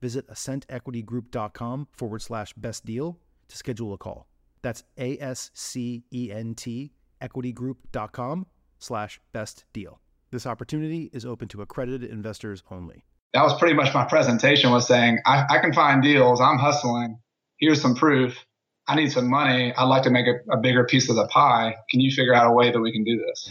visit 0.00 0.28
ascentequitygroup.com 0.28 1.88
forward 1.92 2.22
slash 2.22 2.52
best 2.54 2.84
deal 2.84 3.18
to 3.48 3.56
schedule 3.56 3.92
a 3.92 3.98
call. 3.98 4.28
That's 4.62 4.84
A 4.98 5.18
S 5.18 5.50
C 5.54 6.04
E 6.12 6.30
N 6.32 6.54
T 6.54 6.92
equitygroup.com 7.22 8.46
slash 8.78 9.20
best 9.32 9.64
deal. 9.72 10.00
This 10.30 10.46
opportunity 10.46 11.10
is 11.12 11.24
open 11.24 11.48
to 11.48 11.62
accredited 11.62 12.10
investors 12.10 12.62
only. 12.70 13.04
That 13.34 13.42
was 13.42 13.58
pretty 13.58 13.74
much 13.74 13.92
my 13.94 14.04
presentation 14.04 14.70
was 14.70 14.86
saying, 14.86 15.18
I, 15.26 15.44
I 15.50 15.58
can 15.58 15.72
find 15.72 16.02
deals. 16.02 16.40
I'm 16.40 16.58
hustling. 16.58 17.18
Here's 17.58 17.80
some 17.80 17.94
proof. 17.94 18.36
I 18.86 18.94
need 18.94 19.12
some 19.12 19.28
money. 19.28 19.74
I'd 19.76 19.84
like 19.84 20.02
to 20.04 20.10
make 20.10 20.26
a, 20.26 20.52
a 20.52 20.56
bigger 20.58 20.84
piece 20.84 21.10
of 21.10 21.16
the 21.16 21.26
pie. 21.26 21.74
Can 21.90 22.00
you 22.00 22.10
figure 22.10 22.34
out 22.34 22.46
a 22.46 22.52
way 22.52 22.70
that 22.70 22.80
we 22.80 22.92
can 22.92 23.04
do 23.04 23.18
this? 23.18 23.50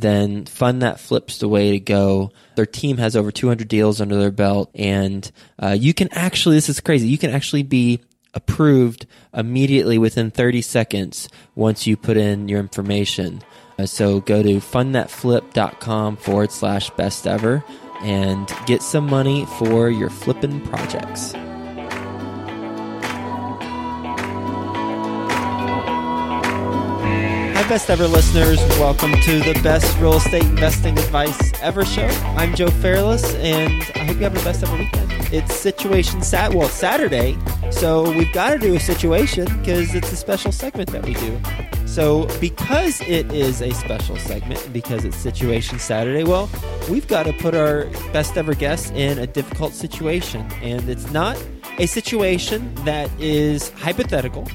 then 0.00 0.44
Fund 0.46 0.82
That 0.82 1.00
Flip's 1.00 1.38
the 1.38 1.48
way 1.48 1.72
to 1.72 1.80
go. 1.80 2.32
Their 2.56 2.66
team 2.66 2.98
has 2.98 3.16
over 3.16 3.30
200 3.30 3.68
deals 3.68 4.00
under 4.00 4.16
their 4.16 4.30
belt, 4.30 4.70
and 4.74 5.30
uh, 5.58 5.76
you 5.78 5.94
can 5.94 6.08
actually, 6.12 6.56
this 6.56 6.68
is 6.68 6.80
crazy, 6.80 7.08
you 7.08 7.18
can 7.18 7.30
actually 7.30 7.62
be 7.62 8.00
approved 8.34 9.06
immediately 9.34 9.98
within 9.98 10.30
30 10.30 10.62
seconds 10.62 11.28
once 11.54 11.86
you 11.86 11.96
put 11.96 12.16
in 12.16 12.48
your 12.48 12.60
information. 12.60 13.42
Uh, 13.78 13.86
so 13.86 14.20
go 14.20 14.42
to 14.42 14.56
fundthatflip.com 14.56 16.16
forward 16.16 16.52
slash 16.52 16.90
best 16.90 17.26
ever 17.26 17.64
and 18.02 18.48
get 18.66 18.82
some 18.82 19.06
money 19.06 19.46
for 19.58 19.90
your 19.90 20.10
flipping 20.10 20.60
projects. 20.66 21.34
Best 27.70 27.88
ever 27.88 28.08
listeners. 28.08 28.58
Welcome 28.80 29.12
to 29.12 29.38
the 29.38 29.56
best 29.62 29.96
real 30.00 30.14
estate 30.14 30.42
investing 30.42 30.98
advice 30.98 31.52
ever 31.62 31.84
show. 31.84 32.08
I'm 32.36 32.52
Joe 32.56 32.66
Fairless, 32.66 33.32
and 33.36 33.84
I 33.94 34.02
hope 34.06 34.16
you 34.16 34.24
have 34.24 34.34
the 34.34 34.42
best 34.42 34.64
ever 34.64 34.76
weekend. 34.76 35.12
It's 35.32 35.54
situation 35.54 36.20
sat 36.20 36.52
well, 36.52 36.68
Saturday, 36.68 37.38
so 37.70 38.10
we've 38.10 38.32
got 38.32 38.54
to 38.54 38.58
do 38.58 38.74
a 38.74 38.80
situation 38.80 39.44
because 39.60 39.94
it's 39.94 40.10
a 40.10 40.16
special 40.16 40.50
segment 40.50 40.90
that 40.90 41.06
we 41.06 41.14
do. 41.14 41.40
So, 41.86 42.26
because 42.40 43.00
it 43.02 43.30
is 43.32 43.62
a 43.62 43.70
special 43.70 44.16
segment, 44.16 44.68
because 44.72 45.04
it's 45.04 45.16
Situation 45.16 45.78
Saturday, 45.78 46.24
well, 46.24 46.50
we've 46.90 47.06
got 47.06 47.26
to 47.26 47.32
put 47.34 47.54
our 47.54 47.84
best 48.12 48.36
ever 48.36 48.54
guest 48.54 48.92
in 48.94 49.16
a 49.16 49.28
difficult 49.28 49.74
situation. 49.74 50.44
And 50.60 50.88
it's 50.88 51.12
not 51.12 51.40
a 51.78 51.86
situation 51.86 52.74
that 52.84 53.08
is 53.20 53.70
hypothetical, 53.70 54.48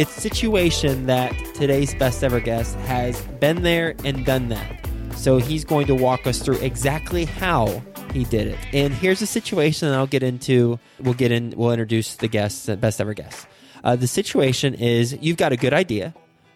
it's 0.00 0.16
a 0.16 0.20
situation 0.20 1.06
that 1.06 1.32
today's 1.54 1.94
best 1.94 2.24
ever 2.24 2.40
guest 2.40 2.74
has 2.80 3.20
been 3.40 3.62
there 3.62 3.94
and 4.04 4.24
done 4.24 4.48
that. 4.48 4.88
So, 5.14 5.36
he's 5.36 5.64
going 5.64 5.86
to 5.88 5.94
walk 5.94 6.26
us 6.26 6.40
through 6.40 6.58
exactly 6.58 7.26
how 7.26 7.82
he 8.14 8.24
did 8.24 8.46
it. 8.46 8.58
And 8.72 8.94
here's 8.94 9.20
a 9.20 9.26
situation 9.26 9.88
that 9.88 9.96
I'll 9.98 10.06
get 10.06 10.22
into. 10.22 10.78
We'll 11.00 11.14
get 11.14 11.32
in, 11.32 11.52
we'll 11.54 11.72
introduce 11.72 12.16
the 12.16 12.28
guest, 12.28 12.66
the 12.66 12.76
best 12.78 13.00
ever 13.00 13.12
guest. 13.12 13.46
Uh, 13.84 13.96
the 13.96 14.06
situation 14.06 14.74
is 14.74 15.18
you've 15.20 15.36
got 15.36 15.52
a 15.52 15.56
good 15.56 15.74
idea 15.74 16.14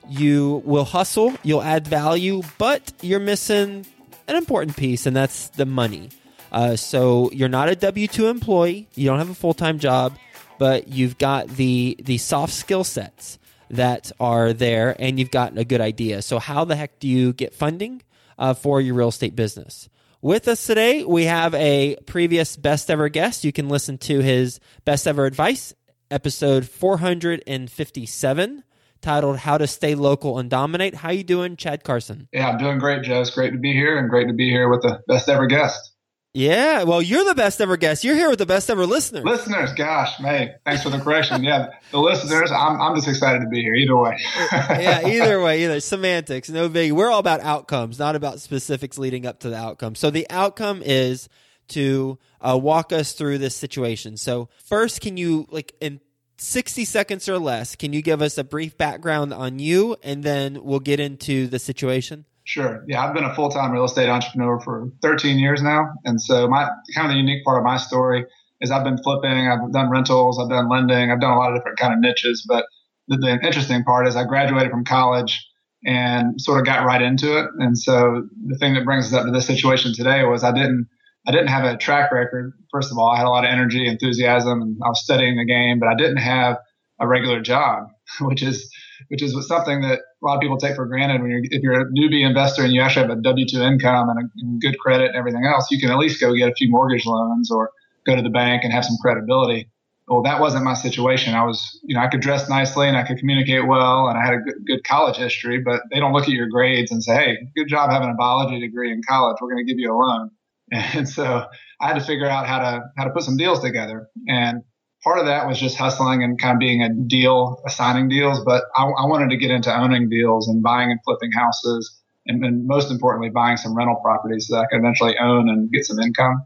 you 0.09 0.63
will 0.65 0.85
hustle, 0.85 1.35
you'll 1.43 1.63
add 1.63 1.87
value, 1.87 2.43
but 2.59 2.93
you're 3.01 3.21
missing 3.21 3.87
an 4.29 4.37
important 4.37 4.77
piece, 4.77 5.07
and 5.07 5.17
that's 5.17 5.49
the 5.51 5.67
money. 5.67 6.11
Uh, 6.53 6.77
so 6.77 7.31
you're 7.33 7.49
not 7.49 7.69
a 7.69 7.77
W 7.77 8.07
two 8.07 8.29
employee, 8.29 8.87
you 8.95 9.07
don't 9.07 9.19
have 9.19 9.31
a 9.31 9.35
full 9.35 9.55
time 9.55 9.79
job, 9.79 10.17
but 10.59 10.89
you've 10.89 11.19
got 11.19 11.49
the 11.49 11.97
the 12.03 12.19
soft 12.19 12.53
skill 12.53 12.85
sets 12.85 13.39
that 13.71 14.13
are 14.21 14.53
there, 14.53 14.95
and 14.99 15.19
you've 15.19 15.31
got 15.31 15.57
a 15.59 15.65
good 15.65 15.81
idea. 15.81 16.23
So 16.23 16.39
how 16.39 16.65
the 16.65 16.77
heck 16.77 16.99
do 16.99 17.09
you 17.09 17.33
get 17.33 17.55
funding 17.55 18.03
uh, 18.39 18.55
for 18.55 18.81
your 18.81 18.95
real 18.95 19.09
estate 19.09 19.35
business? 19.35 19.89
With 20.21 20.49
us 20.49 20.67
today, 20.67 21.05
we 21.05 21.25
have 21.25 21.55
a 21.55 21.97
previous 22.07 22.57
best 22.57 22.91
ever 22.91 23.09
guest. 23.11 23.45
You 23.45 23.53
can 23.53 23.69
listen 23.69 23.99
to 23.99 24.21
his 24.21 24.59
best 24.85 25.07
ever 25.07 25.27
advice, 25.27 25.75
episode 26.11 26.67
457 26.67 28.65
titled 29.03 29.37
"How 29.39 29.59
to 29.59 29.67
Stay 29.67 29.95
Local 29.95 30.39
and 30.39 30.49
Dominate." 30.49 30.95
How 30.95 31.11
you 31.11 31.25
doing, 31.25 31.57
Chad 31.57 31.85
Carson? 31.85 32.29
Yeah, 32.33 32.49
I'm 32.49 32.59
doing 32.59 32.79
great, 32.79 33.03
Joe. 33.03 33.21
It's 33.21 33.31
great 33.31 33.53
to 33.53 33.59
be 33.59 33.73
here, 33.73 33.99
and 33.99 34.09
great 34.09 34.29
to 34.29 34.35
be 34.35 34.49
here 34.49 34.69
with 34.69 34.83
the 34.83 35.01
best 35.07 35.29
ever 35.29 35.47
guest. 35.47 35.94
Yeah, 36.37 36.83
well, 36.83 37.01
you're 37.01 37.25
the 37.25 37.37
best 37.37 37.61
ever 37.61 37.77
guest. 37.77 38.03
You're 38.03 38.17
here 38.17 38.29
with 38.29 38.41
the 38.41 38.47
best 38.47 38.69
ever 38.69 38.87
listeners. 38.87 39.25
Listeners, 39.25 39.73
gosh, 39.73 40.19
man, 40.19 40.53
thanks 40.65 40.83
for 40.83 40.91
the 40.91 40.99
correction. 40.99 41.45
Yeah, 41.45 41.69
the 41.93 42.01
listeners, 42.01 42.51
I'm, 42.51 42.81
I'm 42.81 42.97
just 42.97 43.07
excited 43.07 43.39
to 43.43 43.47
be 43.47 43.63
here. 43.63 43.77
Either 43.77 43.97
way. 43.97 44.19
yeah, 44.51 45.07
either 45.07 45.41
way, 45.41 45.63
either 45.63 45.79
semantics, 45.79 46.51
no 46.51 46.69
big. 46.69 46.91
We're 46.91 47.09
all 47.09 47.21
about 47.21 47.41
outcomes, 47.41 48.01
not 48.01 48.17
about 48.17 48.41
specifics 48.41 48.99
leading 48.99 49.27
up 49.27 49.41
to 49.41 49.49
the 49.49 49.57
outcome. 49.57 49.95
So 49.95 50.11
the 50.11 50.27
outcome 50.29 50.83
is 50.85 51.29
to 51.69 52.19
uh, 52.41 52.59
walk 52.61 52.93
us 52.93 53.13
through 53.13 53.39
this 53.39 53.55
situation. 53.55 54.17
So 54.17 54.49
first, 54.65 55.01
can 55.01 55.17
you 55.17 55.47
like 55.51 55.73
in 55.81 56.01
60 56.39 56.85
seconds 56.85 57.29
or 57.29 57.39
less, 57.39 57.77
can 57.77 57.93
you 57.93 58.03
give 58.03 58.21
us 58.21 58.39
a 58.39 58.45
brief 58.45 58.77
background 58.77 59.33
on 59.33 59.61
you 59.61 59.97
and 60.03 60.25
then 60.25 60.65
we'll 60.65 60.81
get 60.81 60.99
into 60.99 61.47
the 61.47 61.61
situation? 61.61 62.25
Sure. 62.45 62.85
Yeah, 62.87 63.05
I've 63.05 63.15
been 63.15 63.25
a 63.25 63.35
full 63.35 63.49
time 63.49 63.73
real 63.73 63.85
estate 63.85 64.09
entrepreneur 64.09 64.61
for 64.61 64.91
13 65.03 65.39
years 65.39 65.63
now. 65.63 65.93
And 66.05 66.21
so, 66.21 66.47
my 66.47 66.69
kind 66.95 67.07
of 67.07 67.13
the 67.13 67.19
unique 67.19 67.43
part 67.45 67.59
of 67.59 67.65
my 67.65 67.79
story 67.79 68.27
is 68.61 68.71
I've 68.71 68.85
been 68.85 68.99
flipping, 68.99 69.49
I've 69.49 69.73
done 69.73 69.91
rentals, 69.91 70.39
I've 70.39 70.51
done 70.51 70.69
lending, 70.69 71.11
I've 71.11 71.21
done 71.21 71.33
a 71.33 71.39
lot 71.39 71.53
of 71.53 71.59
different 71.59 71.79
kind 71.79 71.95
of 71.95 72.01
niches. 72.01 72.45
But 72.47 72.67
the, 73.09 73.17
the 73.17 73.41
interesting 73.43 73.83
part 73.83 74.07
is 74.07 74.15
I 74.15 74.25
graduated 74.25 74.71
from 74.71 74.85
college 74.85 75.47
and 75.87 76.41
sort 76.41 76.61
of 76.61 76.67
got 76.67 76.85
right 76.87 77.03
into 77.03 77.39
it. 77.39 77.47
And 77.59 77.79
so 77.79 78.27
the 78.47 78.57
thing 78.59 78.75
that 78.75 78.85
brings 78.85 79.07
us 79.07 79.15
up 79.15 79.25
to 79.27 79.33
this 79.33 79.47
situation 79.47 79.95
today 79.95 80.25
was 80.25 80.45
I 80.45 80.53
didn't 80.53 80.87
I 81.27 81.33
didn't 81.33 81.49
have 81.49 81.65
a 81.65 81.79
track 81.79 82.13
record. 82.13 82.53
First 82.71 82.93
of 82.93 82.99
all, 82.99 83.09
I 83.09 83.17
had 83.17 83.27
a 83.27 83.31
lot 83.31 83.45
of 83.45 83.51
energy, 83.51 83.87
enthusiasm, 83.87 84.61
and 84.61 84.77
I 84.85 84.89
was 84.89 85.03
studying 85.03 85.37
the 85.39 85.47
game, 85.47 85.79
but 85.79 85.89
I 85.89 85.95
didn't 85.95 86.19
have 86.19 86.59
a 87.01 87.09
regular 87.09 87.41
job, 87.41 87.89
which 88.21 88.43
is 88.43 88.71
which 89.09 89.23
is 89.23 89.35
something 89.47 89.81
that 89.83 90.01
a 90.01 90.25
lot 90.25 90.37
of 90.37 90.41
people 90.41 90.57
take 90.57 90.77
for 90.77 90.87
granted. 90.87 91.21
When 91.21 91.31
you're 91.31 91.41
if 91.45 91.63
you're 91.63 91.81
a 91.81 91.91
newbie 91.93 92.27
investor 92.27 92.63
and 92.63 92.73
you 92.73 92.81
actually 92.81 93.09
have 93.09 93.19
a 93.19 93.21
W 93.21 93.47
two 93.47 93.63
income 93.63 94.09
and, 94.09 94.19
a, 94.19 94.23
and 94.39 94.61
good 94.61 94.79
credit 94.79 95.09
and 95.09 95.17
everything 95.17 95.45
else, 95.47 95.71
you 95.71 95.81
can 95.81 95.91
at 95.91 95.99
least 95.99 96.21
go 96.21 96.35
get 96.35 96.51
a 96.51 96.55
few 96.55 96.71
mortgage 96.71 97.07
loans 97.07 97.51
or 97.51 97.71
go 98.07 98.15
to 98.15 98.23
the 98.23 98.31
bank 98.31 98.65
and 98.65 98.73
have 98.73 98.85
some 98.85 98.97
credibility. 99.01 99.71
Well, 100.07 100.23
that 100.23 100.39
wasn't 100.39 100.65
my 100.65 100.75
situation. 100.75 101.35
I 101.35 101.45
was, 101.45 101.81
you 101.83 101.95
know, 101.95 102.03
I 102.03 102.09
could 102.09 102.21
dress 102.21 102.49
nicely 102.49 102.89
and 102.89 102.97
I 102.97 103.05
could 103.05 103.17
communicate 103.19 103.67
well 103.67 104.09
and 104.09 104.19
I 104.19 104.25
had 104.25 104.35
a 104.35 104.39
good, 104.39 104.55
good 104.67 104.85
college 104.85 105.17
history, 105.17 105.61
but 105.61 105.81
they 105.91 105.99
don't 105.99 106.13
look 106.13 106.25
at 106.25 106.31
your 106.31 106.49
grades 106.49 106.93
and 106.93 107.03
say, 107.03 107.15
hey, 107.15 107.39
good 107.57 107.69
job 107.69 107.91
having 107.91 108.11
a 108.11 108.15
biology 108.15 108.61
degree 108.61 108.93
in 108.93 109.01
college. 109.09 109.39
We're 109.41 109.55
going 109.55 109.67
to 109.67 109.73
give 109.73 109.79
you 109.79 109.93
a 109.93 109.97
loan. 109.97 110.31
And 110.73 111.09
so 111.09 111.47
I 111.81 111.87
had 111.87 111.95
to 111.95 112.05
figure 112.05 112.27
out 112.27 112.47
how 112.47 112.59
to 112.59 112.81
how 112.97 113.05
to 113.05 113.11
put 113.11 113.23
some 113.23 113.37
deals 113.37 113.61
together. 113.61 114.09
And 114.29 114.63
part 115.05 115.19
of 115.19 115.27
that 115.27 115.47
was 115.47 115.61
just 115.61 115.77
hustling 115.77 116.25
and 116.25 116.41
kind 116.41 116.55
of 116.55 116.59
being 116.59 116.83
a 116.83 116.89
deal, 116.89 117.63
assigning 117.67 118.09
deals. 118.09 118.43
But 118.45 118.65
I, 118.75 118.85
I 118.85 119.07
wanted 119.07 119.31
to 119.31 119.37
get 119.37 119.51
into 119.51 119.73
owning 119.73 120.09
deals 120.09 120.49
and 120.49 120.63
buying 120.63 120.91
and 120.91 120.99
flipping 121.05 121.31
houses, 121.31 122.01
and, 122.27 122.45
and 122.45 122.67
most 122.67 122.91
importantly, 122.91 123.29
buying 123.29 123.59
some 123.59 123.77
rental 123.77 123.97
properties 123.97 124.49
that 124.49 124.57
I 124.57 124.67
could 124.67 124.79
eventually 124.79 125.17
own 125.19 125.49
and 125.49 125.71
get 125.71 125.85
some 125.85 126.01
income. 126.01 126.45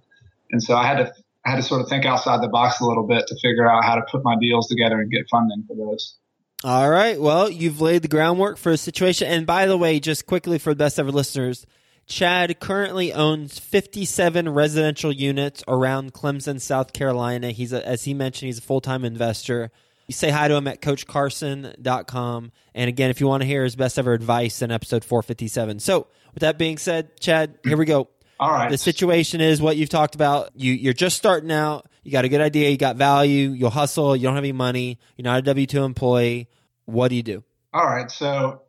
And 0.50 0.62
so 0.62 0.74
I 0.76 0.86
had 0.86 0.98
to 0.98 1.12
I 1.46 1.50
had 1.50 1.56
to 1.56 1.62
sort 1.62 1.80
of 1.80 1.88
think 1.88 2.04
outside 2.04 2.42
the 2.42 2.48
box 2.48 2.80
a 2.80 2.84
little 2.84 3.06
bit 3.06 3.26
to 3.28 3.34
figure 3.36 3.70
out 3.70 3.84
how 3.84 3.94
to 3.94 4.02
put 4.10 4.22
my 4.22 4.36
deals 4.38 4.68
together 4.68 5.00
and 5.00 5.10
get 5.10 5.26
funding 5.30 5.64
for 5.66 5.76
those. 5.76 6.16
All 6.64 6.90
right. 6.90 7.18
Well, 7.18 7.48
you've 7.48 7.80
laid 7.80 8.02
the 8.02 8.08
groundwork 8.08 8.58
for 8.58 8.72
a 8.72 8.76
situation. 8.76 9.28
And 9.28 9.46
by 9.46 9.66
the 9.66 9.78
way, 9.78 10.00
just 10.00 10.26
quickly 10.26 10.58
for 10.58 10.74
the 10.74 10.78
best 10.78 10.98
ever 10.98 11.12
listeners, 11.12 11.64
Chad 12.08 12.58
currently 12.58 13.12
owns 13.12 13.58
57 13.58 14.48
residential 14.48 15.12
units 15.12 15.62
around 15.68 16.14
Clemson, 16.14 16.60
South 16.60 16.92
Carolina. 16.94 17.50
He's 17.50 17.72
a, 17.72 17.86
as 17.86 18.04
he 18.04 18.14
mentioned, 18.14 18.46
he's 18.46 18.58
a 18.58 18.62
full-time 18.62 19.04
investor. 19.04 19.70
You 20.06 20.14
say 20.14 20.30
hi 20.30 20.48
to 20.48 20.54
him 20.54 20.66
at 20.66 20.80
coachcarson.com. 20.80 22.52
And 22.74 22.88
again, 22.88 23.10
if 23.10 23.20
you 23.20 23.26
want 23.26 23.42
to 23.42 23.46
hear 23.46 23.62
his 23.62 23.76
best 23.76 23.98
ever 23.98 24.14
advice 24.14 24.62
in 24.62 24.70
episode 24.70 25.04
457. 25.04 25.80
So, 25.80 26.06
with 26.32 26.40
that 26.40 26.56
being 26.56 26.78
said, 26.78 27.20
Chad, 27.20 27.58
here 27.62 27.76
we 27.76 27.84
go. 27.84 28.08
All 28.40 28.52
right. 28.52 28.70
The 28.70 28.78
situation 28.78 29.40
is 29.40 29.60
what 29.60 29.76
you've 29.76 29.88
talked 29.88 30.14
about. 30.14 30.50
You 30.54 30.72
you're 30.72 30.92
just 30.94 31.16
starting 31.16 31.50
out. 31.50 31.86
You 32.04 32.12
got 32.12 32.24
a 32.24 32.28
good 32.28 32.40
idea. 32.40 32.70
You 32.70 32.78
got 32.78 32.96
value. 32.96 33.50
You'll 33.50 33.70
hustle. 33.70 34.16
You 34.16 34.22
don't 34.22 34.36
have 34.36 34.44
any 34.44 34.52
money. 34.52 34.98
You're 35.16 35.24
not 35.24 35.40
a 35.40 35.42
W 35.42 35.66
two 35.66 35.82
employee. 35.82 36.48
What 36.84 37.08
do 37.08 37.16
you 37.16 37.22
do? 37.22 37.42
All 37.74 37.84
right. 37.84 38.10
So 38.10 38.62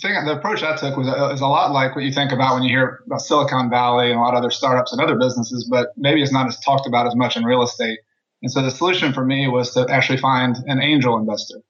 thing, 0.00 0.12
the 0.24 0.36
approach 0.36 0.62
I 0.62 0.76
took 0.76 0.96
was 0.96 1.08
uh, 1.08 1.32
is 1.32 1.40
a 1.40 1.46
lot 1.46 1.72
like 1.72 1.94
what 1.94 2.04
you 2.04 2.12
think 2.12 2.32
about 2.32 2.54
when 2.54 2.62
you 2.62 2.70
hear 2.70 3.02
about 3.06 3.20
Silicon 3.20 3.70
Valley 3.70 4.10
and 4.10 4.18
a 4.18 4.22
lot 4.22 4.34
of 4.34 4.38
other 4.38 4.50
startups 4.50 4.92
and 4.92 5.00
other 5.00 5.16
businesses, 5.16 5.68
but 5.70 5.88
maybe 5.96 6.22
it's 6.22 6.32
not 6.32 6.46
as 6.46 6.58
talked 6.60 6.86
about 6.86 7.06
as 7.06 7.14
much 7.14 7.36
in 7.36 7.44
real 7.44 7.62
estate. 7.62 7.98
And 8.42 8.50
so 8.50 8.62
the 8.62 8.70
solution 8.70 9.12
for 9.12 9.24
me 9.24 9.48
was 9.48 9.72
to 9.74 9.86
actually 9.88 10.18
find 10.18 10.56
an 10.66 10.80
angel 10.80 11.16
investor. 11.16 11.60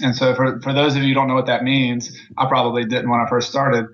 And 0.00 0.16
so 0.16 0.34
for, 0.34 0.60
for 0.62 0.72
those 0.72 0.96
of 0.96 1.02
you 1.02 1.08
who 1.08 1.14
don't 1.14 1.28
know 1.28 1.34
what 1.34 1.46
that 1.46 1.64
means, 1.64 2.16
I 2.38 2.46
probably 2.46 2.84
didn't 2.84 3.10
when 3.10 3.20
I 3.20 3.28
first 3.28 3.50
started, 3.50 3.86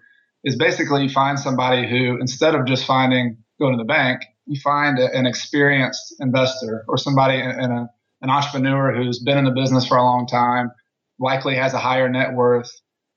is 0.44 0.56
basically 0.56 1.02
you 1.02 1.08
find 1.08 1.38
somebody 1.38 1.88
who 1.88 2.18
instead 2.20 2.54
of 2.54 2.66
just 2.66 2.86
finding 2.86 3.38
going 3.58 3.76
to 3.76 3.78
the 3.78 3.86
bank, 3.88 4.22
you 4.46 4.60
find 4.60 4.98
a, 4.98 5.12
an 5.14 5.26
experienced 5.26 6.14
investor 6.20 6.84
or 6.86 6.96
somebody 6.96 7.40
in 7.40 7.48
a, 7.48 7.90
an 8.22 8.30
entrepreneur 8.30 8.94
who's 8.94 9.18
been 9.18 9.38
in 9.38 9.44
the 9.44 9.50
business 9.50 9.86
for 9.86 9.96
a 9.96 10.02
long 10.02 10.26
time, 10.26 10.70
likely 11.18 11.56
has 11.56 11.74
a 11.74 11.78
higher 11.78 12.08
net 12.08 12.34
worth, 12.34 12.70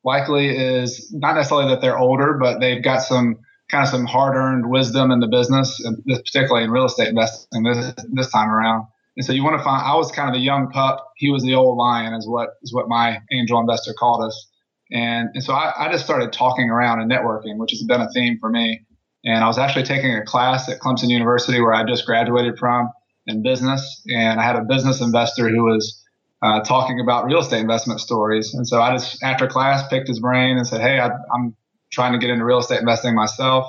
likely 0.03 0.55
is 0.55 1.11
not 1.13 1.35
necessarily 1.35 1.69
that 1.69 1.81
they're 1.81 1.97
older, 1.97 2.37
but 2.39 2.59
they've 2.59 2.83
got 2.83 3.01
some 3.01 3.37
kind 3.69 3.83
of 3.83 3.89
some 3.89 4.05
hard-earned 4.05 4.69
wisdom 4.69 5.11
in 5.11 5.19
the 5.19 5.27
business, 5.27 5.81
particularly 6.07 6.63
in 6.63 6.71
real 6.71 6.85
estate 6.85 7.07
investing 7.07 7.63
this 7.63 7.93
this 8.11 8.31
time 8.31 8.49
around. 8.49 8.85
And 9.17 9.25
so 9.25 9.33
you 9.33 9.43
want 9.43 9.57
to 9.57 9.63
find. 9.63 9.85
I 9.85 9.95
was 9.95 10.11
kind 10.11 10.29
of 10.29 10.33
the 10.33 10.41
young 10.41 10.69
pup. 10.69 11.05
He 11.17 11.31
was 11.31 11.43
the 11.43 11.55
old 11.55 11.77
lion, 11.77 12.13
is 12.13 12.27
what 12.27 12.49
is 12.63 12.73
what 12.73 12.87
my 12.87 13.19
angel 13.31 13.59
investor 13.59 13.93
called 13.97 14.23
us. 14.23 14.49
And 14.91 15.29
and 15.33 15.43
so 15.43 15.53
I, 15.53 15.73
I 15.77 15.91
just 15.91 16.03
started 16.05 16.33
talking 16.33 16.69
around 16.69 17.01
and 17.01 17.11
networking, 17.11 17.57
which 17.57 17.71
has 17.71 17.83
been 17.83 18.01
a 18.01 18.09
theme 18.11 18.37
for 18.39 18.49
me. 18.49 18.85
And 19.23 19.43
I 19.43 19.47
was 19.47 19.57
actually 19.57 19.83
taking 19.83 20.15
a 20.15 20.25
class 20.25 20.67
at 20.67 20.79
Clemson 20.79 21.09
University 21.09 21.61
where 21.61 21.73
I 21.73 21.83
just 21.83 22.05
graduated 22.05 22.57
from 22.57 22.89
in 23.27 23.43
business, 23.43 24.01
and 24.07 24.39
I 24.39 24.43
had 24.43 24.55
a 24.55 24.63
business 24.63 24.99
investor 24.99 25.47
who 25.47 25.63
was 25.63 26.00
uh, 26.41 26.61
talking 26.61 26.99
about 26.99 27.25
real 27.25 27.39
estate 27.39 27.59
investment 27.59 27.99
stories. 27.99 28.53
And 28.53 28.67
so 28.67 28.81
I 28.81 28.93
just, 28.93 29.21
after 29.23 29.47
class, 29.47 29.87
picked 29.89 30.07
his 30.07 30.19
brain 30.19 30.57
and 30.57 30.67
said, 30.67 30.81
Hey, 30.81 30.99
I, 30.99 31.07
am 31.35 31.55
trying 31.91 32.13
to 32.13 32.19
get 32.19 32.29
into 32.29 32.45
real 32.45 32.59
estate 32.59 32.79
investing 32.79 33.15
myself 33.15 33.67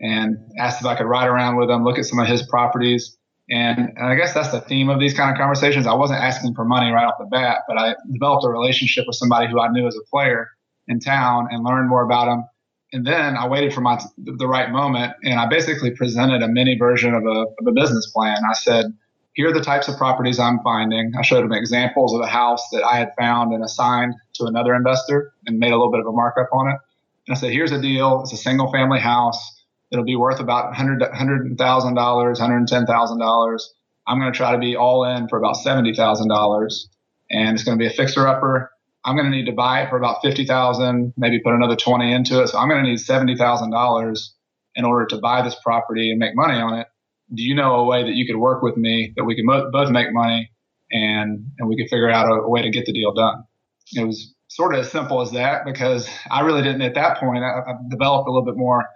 and 0.00 0.36
asked 0.58 0.80
if 0.80 0.86
I 0.86 0.96
could 0.96 1.06
ride 1.06 1.28
around 1.28 1.56
with 1.56 1.70
him, 1.70 1.84
look 1.84 1.98
at 1.98 2.04
some 2.04 2.18
of 2.18 2.26
his 2.26 2.42
properties. 2.42 3.16
And, 3.50 3.78
and 3.96 4.06
I 4.06 4.14
guess 4.14 4.32
that's 4.32 4.52
the 4.52 4.60
theme 4.60 4.88
of 4.88 5.00
these 5.00 5.14
kind 5.14 5.30
of 5.30 5.36
conversations. 5.36 5.86
I 5.86 5.94
wasn't 5.94 6.20
asking 6.20 6.54
for 6.54 6.64
money 6.64 6.90
right 6.90 7.04
off 7.04 7.14
the 7.18 7.26
bat, 7.26 7.58
but 7.68 7.78
I 7.78 7.94
developed 8.12 8.44
a 8.44 8.48
relationship 8.48 9.04
with 9.06 9.16
somebody 9.16 9.50
who 9.50 9.60
I 9.60 9.68
knew 9.68 9.86
as 9.86 9.96
a 9.96 10.10
player 10.10 10.48
in 10.88 11.00
town 11.00 11.48
and 11.50 11.64
learned 11.64 11.88
more 11.88 12.04
about 12.04 12.28
him. 12.28 12.44
And 12.92 13.06
then 13.06 13.36
I 13.36 13.48
waited 13.48 13.74
for 13.74 13.80
my 13.80 14.00
the 14.16 14.46
right 14.46 14.70
moment, 14.70 15.14
and 15.24 15.40
I 15.40 15.48
basically 15.48 15.90
presented 15.90 16.42
a 16.42 16.48
mini 16.48 16.78
version 16.78 17.12
of 17.12 17.24
a, 17.24 17.46
of 17.58 17.66
a 17.66 17.72
business 17.72 18.08
plan. 18.12 18.38
I 18.48 18.54
said, 18.54 18.86
here 19.34 19.48
are 19.48 19.52
the 19.52 19.60
types 19.60 19.88
of 19.88 19.96
properties 19.96 20.38
I'm 20.38 20.60
finding. 20.60 21.12
I 21.18 21.22
showed 21.22 21.44
him 21.44 21.52
examples 21.52 22.14
of 22.14 22.20
a 22.20 22.26
house 22.26 22.68
that 22.70 22.84
I 22.84 22.96
had 22.96 23.12
found 23.18 23.52
and 23.52 23.64
assigned 23.64 24.14
to 24.34 24.44
another 24.44 24.74
investor 24.74 25.32
and 25.46 25.58
made 25.58 25.72
a 25.72 25.76
little 25.76 25.90
bit 25.90 26.00
of 26.00 26.06
a 26.06 26.12
markup 26.12 26.48
on 26.52 26.68
it. 26.68 26.78
And 27.26 27.36
I 27.36 27.40
said, 27.40 27.50
here's 27.50 27.72
a 27.72 27.82
deal. 27.82 28.20
It's 28.22 28.32
a 28.32 28.36
single 28.36 28.70
family 28.70 29.00
house. 29.00 29.64
It'll 29.90 30.04
be 30.04 30.14
worth 30.14 30.38
about 30.38 30.72
$100,000, 30.72 31.56
$110,000. 31.56 33.60
I'm 34.06 34.20
going 34.20 34.32
to 34.32 34.36
try 34.36 34.52
to 34.52 34.58
be 34.58 34.76
all 34.76 35.04
in 35.04 35.28
for 35.28 35.38
about 35.38 35.56
$70,000. 35.56 36.86
And 37.30 37.54
it's 37.54 37.64
going 37.64 37.76
to 37.76 37.82
be 37.82 37.88
a 37.88 37.96
fixer 37.96 38.28
upper. 38.28 38.70
I'm 39.04 39.16
going 39.16 39.30
to 39.30 39.36
need 39.36 39.46
to 39.46 39.52
buy 39.52 39.82
it 39.82 39.90
for 39.90 39.96
about 39.96 40.22
50,000, 40.22 41.12
maybe 41.16 41.40
put 41.40 41.54
another 41.54 41.76
20 41.76 42.12
into 42.12 42.40
it. 42.40 42.48
So 42.48 42.58
I'm 42.58 42.68
going 42.68 42.84
to 42.84 42.88
need 42.88 43.00
$70,000 43.00 44.28
in 44.76 44.84
order 44.84 45.06
to 45.06 45.18
buy 45.18 45.42
this 45.42 45.56
property 45.62 46.10
and 46.10 46.20
make 46.20 46.36
money 46.36 46.60
on 46.60 46.78
it 46.78 46.86
do 47.34 47.42
you 47.42 47.54
know 47.54 47.76
a 47.76 47.84
way 47.84 48.02
that 48.02 48.14
you 48.14 48.26
could 48.26 48.36
work 48.36 48.62
with 48.62 48.76
me 48.76 49.12
that 49.16 49.24
we 49.24 49.34
could 49.34 49.44
mo- 49.44 49.70
both 49.70 49.90
make 49.90 50.12
money 50.12 50.50
and 50.90 51.46
and 51.58 51.68
we 51.68 51.76
could 51.76 51.88
figure 51.90 52.10
out 52.10 52.28
a, 52.28 52.34
a, 52.34 52.48
way 52.48 52.62
to 52.62 52.70
get 52.70 52.86
the 52.86 52.92
deal 52.92 53.12
done? 53.12 53.44
It 53.92 54.06
was 54.06 54.34
sort 54.48 54.74
of 54.74 54.80
as 54.80 54.90
simple 54.90 55.20
as 55.20 55.32
that 55.32 55.64
because 55.64 56.08
i 56.30 56.40
really 56.40 56.62
didn't 56.62 56.82
at 56.82 56.94
that 56.94 57.18
point 57.18 57.42
i, 57.42 57.48
I 57.48 57.74
developed 57.88 58.28
a 58.28 58.30
little 58.30 58.44
bit 58.44 58.56
more 58.56 58.88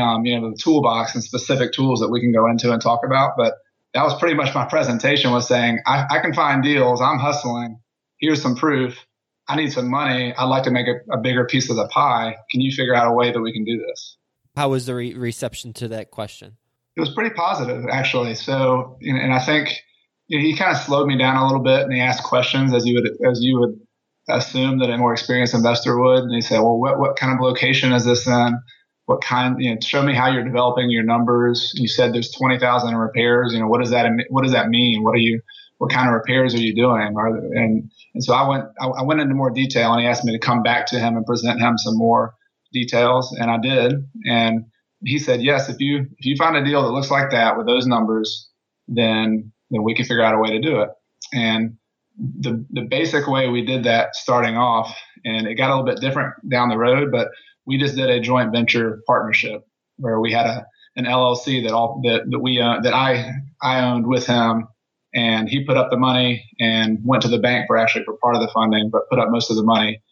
um, 0.00 0.24
you 0.24 0.40
know 0.40 0.50
the 0.50 0.56
toolbox 0.56 1.14
and 1.14 1.22
specific 1.22 1.72
tools 1.72 2.00
that 2.00 2.08
we 2.08 2.20
can 2.20 2.32
go 2.32 2.46
into 2.48 2.72
and 2.72 2.80
talk 2.80 3.00
about 3.04 3.32
but 3.36 3.54
that 3.92 4.02
was 4.02 4.18
pretty 4.18 4.34
much 4.34 4.54
my 4.54 4.64
presentation 4.64 5.30
was 5.30 5.46
saying 5.46 5.80
i, 5.86 6.06
I 6.10 6.18
can 6.20 6.32
find 6.32 6.62
deals. 6.62 7.00
I'm 7.00 7.18
hustling. 7.18 7.80
Here's 8.18 8.42
some 8.42 8.56
proof. 8.56 9.06
I 9.46 9.56
need 9.56 9.72
some 9.72 9.90
money. 9.90 10.34
I'd 10.34 10.44
like 10.44 10.64
to 10.64 10.70
make 10.70 10.86
a, 10.86 11.12
a 11.12 11.18
bigger 11.18 11.44
piece 11.44 11.68
of 11.68 11.76
the 11.76 11.86
pie. 11.88 12.36
Can 12.50 12.60
you 12.60 12.72
figure 12.72 12.94
out 12.94 13.06
a 13.06 13.12
way 13.12 13.30
that 13.30 13.40
we 13.40 13.52
can 13.52 13.64
do 13.64 13.78
this? 13.78 14.16
How 14.56 14.70
was 14.70 14.86
the 14.86 14.94
re- 14.94 15.14
reception 15.14 15.74
to 15.74 15.88
that 15.88 16.10
question 16.10 16.56
it 16.96 17.00
was 17.00 17.10
pretty 17.10 17.34
positive 17.34 17.86
actually. 17.90 18.34
So, 18.34 18.98
and 19.02 19.32
I 19.32 19.40
think 19.40 19.80
you 20.28 20.38
know, 20.38 20.44
he 20.44 20.56
kind 20.56 20.70
of 20.70 20.78
slowed 20.78 21.06
me 21.06 21.18
down 21.18 21.36
a 21.36 21.46
little 21.46 21.62
bit, 21.62 21.82
and 21.82 21.92
he 21.92 22.00
asked 22.00 22.24
questions 22.24 22.72
as 22.72 22.86
you 22.86 22.94
would 22.94 23.10
as 23.28 23.42
you 23.42 23.58
would 23.60 23.80
assume 24.28 24.78
that 24.78 24.90
a 24.90 24.96
more 24.96 25.12
experienced 25.12 25.54
investor 25.54 25.98
would. 25.98 26.24
And 26.24 26.34
he 26.34 26.40
said, 26.40 26.60
"Well, 26.60 26.78
what 26.78 26.98
what 26.98 27.16
kind 27.16 27.32
of 27.32 27.40
location 27.40 27.92
is 27.92 28.04
this 28.04 28.26
in? 28.26 28.58
What 29.06 29.22
kind? 29.22 29.62
You 29.62 29.74
know, 29.74 29.80
show 29.80 30.02
me 30.02 30.14
how 30.14 30.30
you're 30.30 30.44
developing 30.44 30.90
your 30.90 31.02
numbers. 31.02 31.72
You 31.74 31.88
said 31.88 32.14
there's 32.14 32.30
twenty 32.30 32.58
thousand 32.58 32.96
repairs. 32.96 33.52
You 33.52 33.60
know, 33.60 33.68
what 33.68 33.80
does 33.80 33.90
that 33.90 34.10
what 34.30 34.42
does 34.42 34.52
that 34.52 34.68
mean? 34.68 35.02
What 35.02 35.14
are 35.14 35.18
you 35.18 35.40
what 35.78 35.90
kind 35.90 36.08
of 36.08 36.14
repairs 36.14 36.54
are 36.54 36.60
you 36.60 36.74
doing? 36.74 37.14
Are, 37.16 37.36
and 37.36 37.90
and 38.14 38.24
so 38.24 38.32
I 38.32 38.48
went 38.48 38.64
I, 38.80 38.86
I 38.86 39.02
went 39.02 39.20
into 39.20 39.34
more 39.34 39.50
detail, 39.50 39.92
and 39.92 40.00
he 40.00 40.06
asked 40.06 40.24
me 40.24 40.32
to 40.32 40.38
come 40.38 40.62
back 40.62 40.86
to 40.86 40.98
him 40.98 41.16
and 41.16 41.26
present 41.26 41.60
him 41.60 41.76
some 41.76 41.98
more 41.98 42.34
details, 42.72 43.36
and 43.38 43.50
I 43.50 43.58
did. 43.58 44.08
And 44.26 44.64
he 45.04 45.18
said, 45.18 45.42
yes, 45.42 45.68
if 45.68 45.80
you 45.80 46.06
if 46.18 46.26
you 46.26 46.36
find 46.36 46.56
a 46.56 46.64
deal 46.64 46.82
that 46.82 46.92
looks 46.92 47.10
like 47.10 47.30
that 47.30 47.56
with 47.56 47.66
those 47.66 47.86
numbers, 47.86 48.48
then 48.88 49.52
then 49.70 49.82
we 49.82 49.94
can 49.94 50.04
figure 50.04 50.22
out 50.22 50.34
a 50.34 50.38
way 50.38 50.50
to 50.50 50.60
do 50.60 50.80
it. 50.80 50.90
And 51.32 51.76
the 52.18 52.64
the 52.70 52.82
basic 52.82 53.26
way 53.26 53.48
we 53.48 53.64
did 53.64 53.84
that 53.84 54.16
starting 54.16 54.56
off, 54.56 54.96
and 55.24 55.46
it 55.46 55.54
got 55.56 55.70
a 55.70 55.76
little 55.76 55.84
bit 55.84 56.00
different 56.00 56.34
down 56.48 56.68
the 56.68 56.78
road, 56.78 57.10
but 57.12 57.28
we 57.66 57.78
just 57.78 57.96
did 57.96 58.10
a 58.10 58.20
joint 58.20 58.52
venture 58.52 59.00
partnership 59.06 59.62
where 59.96 60.20
we 60.20 60.32
had 60.32 60.46
a 60.46 60.66
an 60.96 61.06
LLC 61.06 61.64
that 61.64 61.72
all 61.74 62.00
that, 62.04 62.22
that 62.30 62.38
we 62.38 62.60
uh, 62.60 62.80
that 62.82 62.94
I 62.94 63.32
I 63.62 63.80
owned 63.84 64.06
with 64.06 64.26
him, 64.26 64.68
and 65.14 65.48
he 65.48 65.64
put 65.64 65.76
up 65.76 65.90
the 65.90 65.98
money 65.98 66.48
and 66.60 66.98
went 67.04 67.22
to 67.22 67.28
the 67.28 67.38
bank 67.38 67.66
for 67.66 67.76
actually 67.76 68.04
for 68.04 68.16
part 68.22 68.36
of 68.36 68.42
the 68.42 68.50
funding, 68.54 68.90
but 68.90 69.08
put 69.10 69.18
up 69.18 69.28
most 69.30 69.50
of 69.50 69.56
the 69.56 69.64
money, 69.64 70.02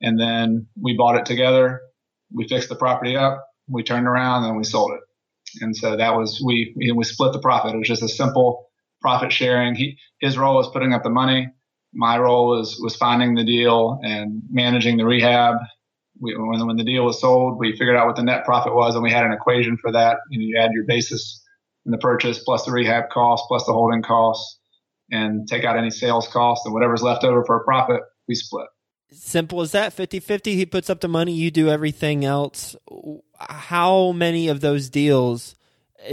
and 0.00 0.18
then 0.18 0.66
we 0.80 0.96
bought 0.96 1.16
it 1.16 1.26
together. 1.26 1.80
We 2.34 2.48
fixed 2.48 2.70
the 2.70 2.76
property 2.76 3.16
up, 3.16 3.44
we 3.72 3.82
turned 3.82 4.06
around 4.06 4.44
and 4.44 4.56
we 4.56 4.64
sold 4.64 4.92
it. 4.92 5.00
And 5.62 5.76
so 5.76 5.96
that 5.96 6.16
was 6.16 6.42
we 6.44 6.74
we 6.94 7.04
split 7.04 7.32
the 7.32 7.40
profit. 7.40 7.74
It 7.74 7.78
was 7.78 7.88
just 7.88 8.02
a 8.02 8.08
simple 8.08 8.66
profit 9.00 9.32
sharing. 9.32 9.74
He 9.74 9.98
his 10.20 10.38
role 10.38 10.54
was 10.56 10.70
putting 10.70 10.92
up 10.92 11.02
the 11.02 11.10
money, 11.10 11.48
My 11.92 12.18
role 12.18 12.48
was 12.48 12.78
was 12.80 12.96
finding 12.96 13.34
the 13.34 13.44
deal 13.44 14.00
and 14.02 14.42
managing 14.50 14.96
the 14.96 15.04
rehab. 15.04 15.56
We, 16.20 16.36
when, 16.36 16.66
when 16.66 16.76
the 16.76 16.84
deal 16.84 17.04
was 17.04 17.20
sold, 17.20 17.58
we 17.58 17.72
figured 17.72 17.96
out 17.96 18.06
what 18.06 18.16
the 18.16 18.22
net 18.22 18.44
profit 18.44 18.74
was, 18.74 18.94
and 18.94 19.02
we 19.02 19.10
had 19.10 19.24
an 19.24 19.32
equation 19.32 19.76
for 19.76 19.90
that. 19.92 20.18
You, 20.30 20.38
know, 20.38 20.46
you 20.46 20.58
add 20.58 20.72
your 20.72 20.84
basis 20.84 21.42
in 21.84 21.90
the 21.90 21.98
purchase 21.98 22.38
plus 22.38 22.64
the 22.64 22.70
rehab 22.70 23.10
cost 23.10 23.44
plus 23.48 23.66
the 23.66 23.72
holding 23.72 24.02
costs, 24.02 24.58
and 25.10 25.48
take 25.48 25.64
out 25.64 25.76
any 25.76 25.90
sales 25.90 26.28
costs, 26.28 26.64
and 26.64 26.72
whatever's 26.72 27.02
left 27.02 27.24
over 27.24 27.44
for 27.44 27.56
a 27.56 27.64
profit, 27.64 28.02
we 28.28 28.34
split. 28.34 28.68
Simple 29.14 29.60
as 29.60 29.72
that 29.72 29.92
50 29.92 30.20
50. 30.20 30.54
He 30.54 30.66
puts 30.66 30.90
up 30.90 31.00
the 31.00 31.08
money, 31.08 31.32
you 31.32 31.50
do 31.50 31.68
everything 31.68 32.24
else. 32.24 32.76
How 33.38 34.12
many 34.12 34.48
of 34.48 34.60
those 34.60 34.88
deals? 34.88 35.56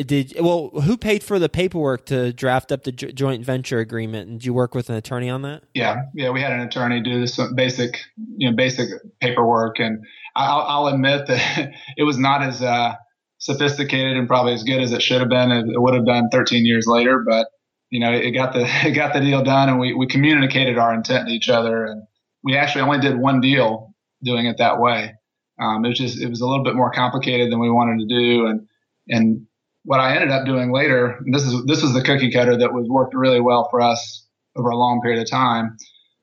did 0.06 0.34
well 0.40 0.70
who 0.82 0.98
paid 0.98 1.24
for 1.24 1.40
the 1.40 1.50
paperwork 1.50 2.06
to 2.06 2.32
draft 2.34 2.72
up 2.72 2.84
the 2.84 2.92
joint 2.92 3.44
venture 3.44 3.80
agreement 3.80 4.30
and 4.30 4.40
did 4.40 4.46
you 4.46 4.54
work 4.54 4.76
with 4.76 4.90
an 4.90 4.96
attorney 4.96 5.30
on 5.30 5.42
that 5.42 5.64
yeah 5.74 6.04
yeah 6.14 6.30
we 6.30 6.42
had 6.42 6.52
an 6.52 6.60
attorney 6.60 7.02
do 7.02 7.26
some 7.26 7.56
basic 7.56 7.98
you 8.38 8.50
know 8.50 8.56
basic 8.56 8.90
paperwork 9.20 9.80
and 9.80 10.06
i'll, 10.36 10.62
I'll 10.62 10.94
admit 10.94 11.28
that 11.28 11.74
it 11.98 12.04
was 12.04 12.18
not 12.18 12.44
as 12.44 12.62
uh, 12.62 12.94
sophisticated 13.40 14.18
and 14.18 14.28
probably 14.28 14.54
as 14.54 14.64
good 14.64 14.82
as 14.82 14.92
it 14.92 15.02
should 15.02 15.22
have 15.22 15.30
been 15.30 15.52
it 15.52 15.82
would 15.82 15.94
have 15.94 16.06
been 16.06 16.30
13 16.30 16.66
years 16.66 16.86
later 16.86 17.24
but 17.28 17.48
you 17.90 18.00
know 18.00 18.12
it 18.12 18.32
got 18.32 18.54
the 18.54 18.62
it 18.88 18.92
got 18.92 19.14
the 19.14 19.22
deal 19.22 19.44
done 19.44 19.70
and 19.70 19.80
we, 19.80 19.94
we 19.94 20.06
communicated 20.08 20.78
our 20.78 20.94
intent 20.94 21.28
to 21.28 21.34
each 21.34 21.50
other 21.50 21.86
and 21.86 22.04
we 22.44 22.56
actually 22.56 22.82
only 22.82 23.00
did 23.00 23.18
one 23.18 23.42
deal 23.42 23.94
doing 24.24 24.46
it 24.46 24.58
that 24.58 24.80
way 24.80 25.14
um, 25.60 25.84
it 25.84 25.90
was 25.90 25.98
just 25.98 26.22
it 26.22 26.30
was 26.30 26.42
a 26.42 26.48
little 26.48 26.64
bit 26.64 26.76
more 26.76 26.92
complicated 26.92 27.52
than 27.52 27.60
we 27.60 27.70
wanted 27.70 28.00
to 28.00 28.08
do 28.08 28.48
and 28.48 28.68
and 29.08 29.48
what 29.84 30.00
I 30.00 30.16
ended 30.16 30.32
up 30.32 30.46
doing 30.46 30.72
later, 30.72 31.20
this 31.26 31.44
is 31.44 31.66
this 31.66 31.82
was 31.82 31.94
the 31.94 32.04
cookie 32.04 32.32
cutter 32.32 32.58
that 32.58 32.74
was 32.74 32.88
worked 32.88 33.14
really 33.16 33.42
well 33.42 33.68
for 33.70 33.82
us 33.82 34.26
over 34.56 34.70
a 34.70 34.78
long 34.78 35.02
period 35.02 35.22
of 35.22 35.30
time, 35.30 35.78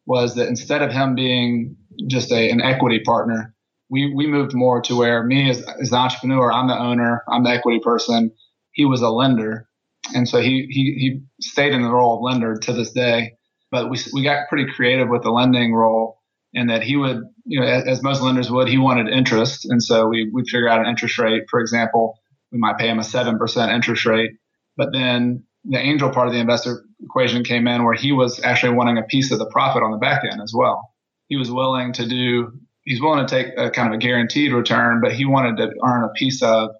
was 0.07 0.35
that 0.37 0.49
instead 0.49 0.83
of 0.83 0.93
him 0.93 1.15
being 1.15 1.77
just 2.07 2.31
a, 2.33 2.51
an 2.51 2.61
equity 2.61 3.01
partner, 3.01 3.55
we 3.89 4.13
we 4.15 4.27
moved 4.27 4.55
more 4.55 4.81
to 4.83 4.97
where 4.97 5.23
me 5.25 5.51
as, 5.51 5.63
as 5.81 5.91
the 5.91 5.97
entrepreneur, 5.97 6.53
I'm 6.53 6.69
the 6.69 6.79
owner, 6.79 7.25
I'm 7.29 7.45
the 7.45 7.51
equity 7.51 7.81
person. 7.83 8.31
He 8.73 8.85
was 8.85 9.01
a 9.01 9.09
lender, 9.09 9.69
and 10.15 10.29
so 10.29 10.41
he 10.41 10.69
he 10.71 10.95
he 10.99 11.21
stayed 11.41 11.73
in 11.73 11.83
the 11.83 11.91
role 11.91 12.17
of 12.17 12.23
lender 12.23 12.57
to 12.57 12.73
this 12.73 12.93
day. 12.93 13.36
But 13.77 13.91
we 13.91 13.99
we 14.15 14.23
got 14.23 14.49
pretty 14.49 14.73
creative 14.73 15.11
with 15.11 15.23
the 15.23 15.31
lending 15.31 15.75
role, 15.75 16.19
and 16.55 16.71
that 16.71 16.83
he 16.83 16.97
would 16.97 17.23
you 17.45 17.61
know 17.61 17.67
as, 17.67 18.03
most 18.03 18.23
lenders 18.23 18.51
would, 18.51 18.69
he 18.69 18.79
wanted 18.79 19.09
interest, 19.09 19.67
and 19.67 19.83
so 19.83 20.09
we 20.09 20.31
we'd 20.33 20.49
figure 20.49 20.69
out 20.69 20.81
an 20.81 20.87
interest 20.87 21.19
rate, 21.19 21.45
for 21.51 21.61
example 21.61 22.19
we 22.53 22.59
might 22.59 22.79
pay 22.79 22.89
him 22.89 22.99
a 22.99 23.03
7% 23.03 23.75
interest 23.75 24.07
rate. 24.07 24.33
But 24.77 24.93
then 24.93 25.45
the 25.65 25.79
angel 25.79 26.11
part 26.11 26.29
of 26.29 26.33
the 26.33 26.41
investor 26.41 26.85
equation 27.05 27.45
came 27.45 27.67
in 27.67 27.85
where 27.85 27.95
he 27.95 28.13
was 28.13 28.43
actually 28.43 28.75
wanting 28.75 28.99
a 28.99 29.03
piece 29.03 29.31
of 29.31 29.39
the 29.39 29.47
profit 29.47 29.83
on 29.83 29.91
the 29.91 29.99
back 29.99 30.23
end 30.25 30.41
as 30.41 30.53
well. 30.55 30.91
He 31.29 31.37
was 31.37 31.51
willing 31.51 31.93
to 31.95 32.07
do, 32.07 32.53
he's 32.83 33.01
willing 33.01 33.27
to 33.27 33.31
take 33.31 33.53
a 33.57 33.71
kind 33.71 33.89
of 33.89 33.95
a 33.95 33.99
guaranteed 33.99 34.53
return, 34.53 35.01
but 35.03 35.13
he 35.13 35.25
wanted 35.25 35.57
to 35.57 35.71
earn 35.85 36.05
a 36.05 36.09
piece 36.11 36.43
of 36.43 36.71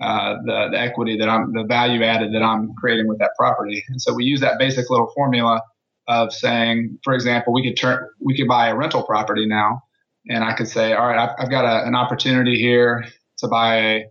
uh, 0.00 0.34
the, 0.44 0.68
the 0.72 0.78
equity 0.78 1.16
that 1.18 1.28
I'm, 1.28 1.52
the 1.52 1.64
value 1.64 2.02
added 2.02 2.34
that 2.34 2.42
I'm 2.42 2.74
creating 2.74 3.08
with 3.08 3.18
that 3.18 3.30
property. 3.38 3.82
And 3.88 4.00
so 4.00 4.12
we 4.12 4.24
use 4.24 4.40
that 4.40 4.58
basic 4.58 4.90
little 4.90 5.10
formula 5.14 5.62
of 6.06 6.32
saying, 6.32 6.98
for 7.02 7.14
example, 7.14 7.52
we 7.52 7.62
could 7.62 7.76
turn, 7.76 8.08
we 8.20 8.36
could 8.36 8.48
buy 8.48 8.68
a 8.68 8.76
rental 8.76 9.02
property 9.02 9.46
now. 9.46 9.82
And 10.28 10.42
I 10.42 10.54
could 10.54 10.68
say, 10.68 10.92
all 10.92 11.06
right, 11.06 11.18
I've, 11.18 11.36
I've 11.38 11.50
got 11.50 11.64
a, 11.64 11.86
an 11.86 11.94
opportunity 11.94 12.56
here 12.56 13.04
to 13.38 13.48
buy 13.48 13.76
a 13.76 14.04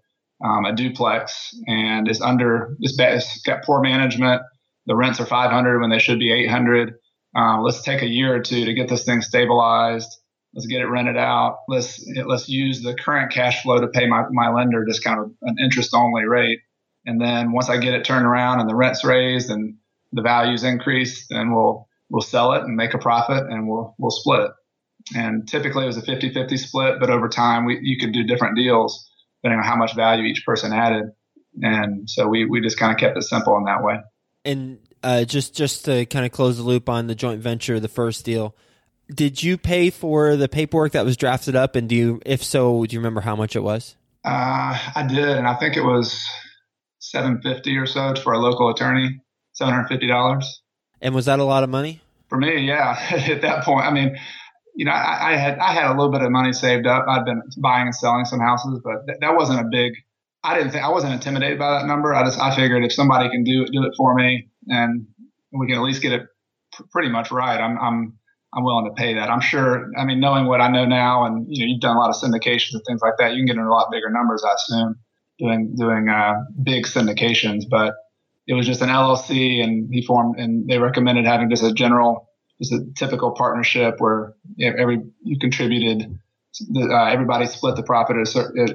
um, 0.43 0.65
a 0.65 0.75
duplex 0.75 1.55
and 1.67 2.07
it's 2.07 2.21
under 2.21 2.75
it's, 2.81 2.95
it's 3.00 3.41
got 3.43 3.63
poor 3.63 3.81
management. 3.81 4.41
The 4.85 4.95
rents 4.95 5.19
are 5.19 5.25
500 5.25 5.79
when 5.79 5.89
they 5.89 6.00
should 6.00 6.19
be 6.19 6.31
800. 6.31 6.95
Uh, 7.35 7.62
let's 7.62 7.81
take 7.81 8.01
a 8.01 8.07
year 8.07 8.35
or 8.35 8.41
two 8.41 8.65
to 8.65 8.73
get 8.73 8.89
this 8.89 9.05
thing 9.05 9.21
stabilized. 9.21 10.09
Let's 10.53 10.67
get 10.67 10.81
it 10.81 10.88
rented 10.88 11.17
out. 11.17 11.59
Let's 11.67 12.05
let's 12.25 12.47
use 12.50 12.83
the 12.83 12.93
current 12.93 13.31
cash 13.31 13.63
flow 13.63 13.79
to 13.79 13.88
pay 13.88 14.05
my, 14.05 14.23
my 14.31 14.51
lender 14.51 14.85
just 14.85 15.03
kind 15.03 15.19
of 15.19 15.31
an 15.41 15.55
interest 15.63 15.93
only 15.93 16.25
rate. 16.25 16.59
And 17.05 17.19
then 17.19 17.51
once 17.51 17.69
I 17.69 17.77
get 17.77 17.93
it 17.93 18.05
turned 18.05 18.25
around 18.25 18.59
and 18.59 18.69
the 18.69 18.75
rents 18.75 19.03
raised 19.03 19.50
and 19.50 19.75
the 20.13 20.22
values 20.22 20.63
increased, 20.63 21.27
then 21.29 21.53
we'll 21.53 21.88
we'll 22.10 22.22
sell 22.22 22.53
it 22.53 22.63
and 22.63 22.75
make 22.75 22.93
a 22.93 23.00
profit 23.00 23.43
and 23.50 23.67
we'll 23.67 23.96
we'll 23.98 24.12
split 24.12 24.41
it. 24.41 24.51
And 25.15 25.48
typically 25.48 25.84
it 25.84 25.88
was 25.88 25.98
a 25.98 26.01
50-50 26.01 26.58
split, 26.58 27.00
but 27.00 27.10
over 27.10 27.27
time 27.27 27.65
we 27.65 27.79
you 27.82 27.98
could 27.98 28.13
do 28.13 28.24
different 28.24 28.55
deals 28.55 29.10
depending 29.41 29.60
on 29.60 29.65
how 29.65 29.75
much 29.75 29.93
value 29.96 30.24
each 30.24 30.46
person 30.46 30.72
added. 30.72 31.12
And 31.62 32.10
so 32.10 32.27
we, 32.27 32.46
we 32.46 32.62
just 32.62 32.79
kind 32.79 32.91
of 32.91 32.98
kept 32.98 33.17
it 33.17 33.24
simple 33.24 33.58
in 33.58 33.65
that 33.65 33.84
way. 33.84 34.00
And 34.46 34.79
uh, 35.03 35.25
just 35.25 35.53
just 35.53 35.86
to 35.86 36.05
kind 36.05 36.25
of 36.25 36.32
close 36.32 36.58
the 36.58 36.63
loop 36.63 36.89
on 36.89 37.08
the 37.08 37.15
joint 37.15 37.41
venture, 37.41 37.79
the 37.79 37.89
first 37.89 38.24
deal, 38.25 38.55
did 39.13 39.43
you 39.43 39.58
pay 39.58 39.89
for 39.89 40.36
the 40.36 40.48
paperwork 40.48 40.93
that 40.93 41.05
was 41.05 41.17
drafted 41.17 41.55
up? 41.55 41.75
And 41.75 41.89
do 41.89 41.96
you, 41.96 42.22
if 42.25 42.43
so, 42.43 42.86
do 42.86 42.93
you 42.93 43.00
remember 43.00 43.22
how 43.22 43.36
much 43.36 43.55
it 43.55 43.62
was? 43.62 43.96
Uh, 44.25 44.79
I 44.96 45.05
did, 45.08 45.38
and 45.38 45.48
I 45.48 45.55
think 45.55 45.75
it 45.75 45.84
was 45.84 46.25
seven 47.00 47.41
fifty 47.41 47.75
or 47.77 47.86
so 47.86 48.15
for 48.15 48.34
a 48.34 48.39
local 48.39 48.70
attorney, 48.70 49.20
seven 49.53 49.74
hundred 49.74 49.88
fifty 49.88 50.07
dollars. 50.07 50.62
And 51.01 51.15
was 51.15 51.25
that 51.25 51.39
a 51.39 51.43
lot 51.43 51.63
of 51.63 51.69
money? 51.69 52.01
For 52.29 52.38
me, 52.38 52.67
yeah. 52.67 52.98
At 53.12 53.41
that 53.41 53.63
point, 53.63 53.86
I 53.86 53.91
mean, 53.91 54.17
you 54.75 54.86
know, 54.86 54.91
I, 54.91 55.33
I, 55.33 55.36
had 55.36 55.60
I 55.60 55.72
had 55.72 55.86
a 55.86 55.93
little 55.93 56.12
bit 56.12 56.22
of 56.22 56.31
money 56.31 56.53
saved 56.53 56.88
up. 56.88 57.05
I'd 57.07 57.25
been 57.25 57.41
buying 57.57 57.88
and 57.88 57.95
selling 57.95 58.25
some 58.25 58.39
houses, 58.39 58.81
but 58.83 59.05
th- 59.07 59.19
that 59.22 59.36
wasn't 59.36 59.60
a 59.60 59.65
big. 59.69 59.93
I 60.43 60.57
didn't 60.57 60.72
think 60.72 60.83
I 60.83 60.89
wasn't 60.89 61.13
intimidated 61.13 61.60
by 61.60 61.79
that 61.79 61.86
number. 61.86 62.13
I 62.13 62.24
just 62.25 62.39
I 62.39 62.55
figured 62.55 62.83
if 62.83 62.91
somebody 62.91 63.29
can 63.29 63.43
do 63.43 63.63
it, 63.63 63.72
do 63.72 63.83
it 63.83 63.93
for 63.95 64.13
me, 64.15 64.50
and 64.67 65.07
we 65.51 65.67
can 65.67 65.77
at 65.77 65.83
least 65.83 66.01
get 66.01 66.12
it 66.12 66.24
pr- 66.74 66.83
pretty 66.91 67.10
much 67.10 67.31
right. 67.31 67.60
I'm 67.60 67.77
I'm 67.79 68.17
I'm 68.55 68.63
willing 68.63 68.86
to 68.86 68.93
pay 68.93 69.13
that. 69.15 69.29
I'm 69.29 69.41
sure. 69.41 69.89
I 69.98 70.05
mean, 70.05 70.19
knowing 70.19 70.45
what 70.45 70.62
I 70.62 70.69
know 70.69 70.86
now, 70.86 71.25
and 71.25 71.45
you 71.50 71.65
know, 71.65 71.72
you've 71.72 71.81
done 71.81 71.95
a 71.95 72.00
lot 72.00 72.10
of 72.10 72.15
syndications 72.15 72.74
and 72.74 72.83
things 72.88 73.01
like 73.01 73.13
that. 73.19 73.33
You 73.33 73.39
can 73.39 73.45
get 73.45 73.55
in 73.55 73.63
a 73.63 73.69
lot 73.69 73.91
bigger 73.91 74.10
numbers, 74.10 74.43
I 74.43 74.53
assume, 74.53 74.95
doing 75.39 75.75
doing 75.77 76.10
uh, 76.10 76.33
big 76.63 76.86
syndications. 76.86 77.63
But 77.69 77.93
it 78.47 78.53
was 78.53 78.65
just 78.65 78.81
an 78.81 78.89
LLC, 78.89 79.63
and 79.63 79.93
he 79.93 80.01
formed, 80.01 80.39
and 80.39 80.67
they 80.67 80.77
recommended 80.77 81.25
having 81.25 81.50
just 81.50 81.63
a 81.63 81.73
general 81.73 82.29
just 82.59 82.71
a 82.71 82.85
typical 82.95 83.31
partnership 83.31 83.95
where 84.00 84.35
every 84.62 85.01
you 85.23 85.39
contributed, 85.39 86.19
uh, 86.77 87.05
everybody 87.05 87.45
split 87.45 87.75
the 87.75 87.83
profit 87.83 88.15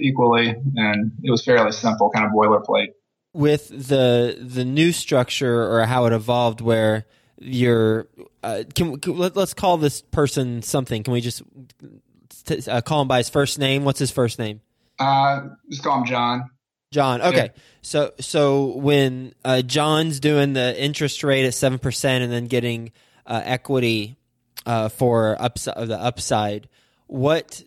equally, 0.00 0.48
and 0.48 1.12
it 1.22 1.30
was 1.30 1.44
fairly 1.44 1.72
simple, 1.72 2.10
kind 2.10 2.26
of 2.26 2.32
boilerplate. 2.32 2.88
With 3.32 3.68
the 3.68 4.38
the 4.40 4.64
new 4.64 4.92
structure 4.92 5.70
or 5.70 5.84
how 5.86 6.06
it 6.06 6.12
evolved, 6.12 6.60
where 6.60 7.06
you're, 7.40 8.08
uh, 8.42 8.64
can, 8.74 8.98
can 8.98 9.16
let, 9.16 9.36
us 9.36 9.54
call 9.54 9.76
this 9.76 10.02
person 10.02 10.62
something. 10.62 11.04
Can 11.04 11.12
we 11.12 11.20
just 11.20 11.42
t- 12.46 12.68
uh, 12.68 12.80
call 12.80 13.02
him 13.02 13.08
by 13.08 13.18
his 13.18 13.28
first 13.28 13.58
name? 13.58 13.84
What's 13.84 14.00
his 14.00 14.10
first 14.10 14.38
name? 14.38 14.60
Uh, 14.98 15.42
just 15.70 15.84
call 15.84 16.00
him 16.00 16.06
John. 16.06 16.50
John. 16.90 17.20
Okay. 17.20 17.36
Yeah. 17.36 17.62
So 17.82 18.12
so 18.20 18.76
when 18.76 19.34
uh, 19.44 19.62
John's 19.62 20.20
doing 20.20 20.52
the 20.52 20.80
interest 20.82 21.22
rate 21.22 21.46
at 21.46 21.54
seven 21.54 21.78
percent 21.78 22.24
and 22.24 22.32
then 22.32 22.46
getting 22.46 22.92
uh, 23.26 23.42
equity 23.44 24.16
uh, 24.66 24.88
for 24.88 25.36
upside 25.40 25.88
the 25.88 26.00
upside. 26.00 26.68
What 27.06 27.62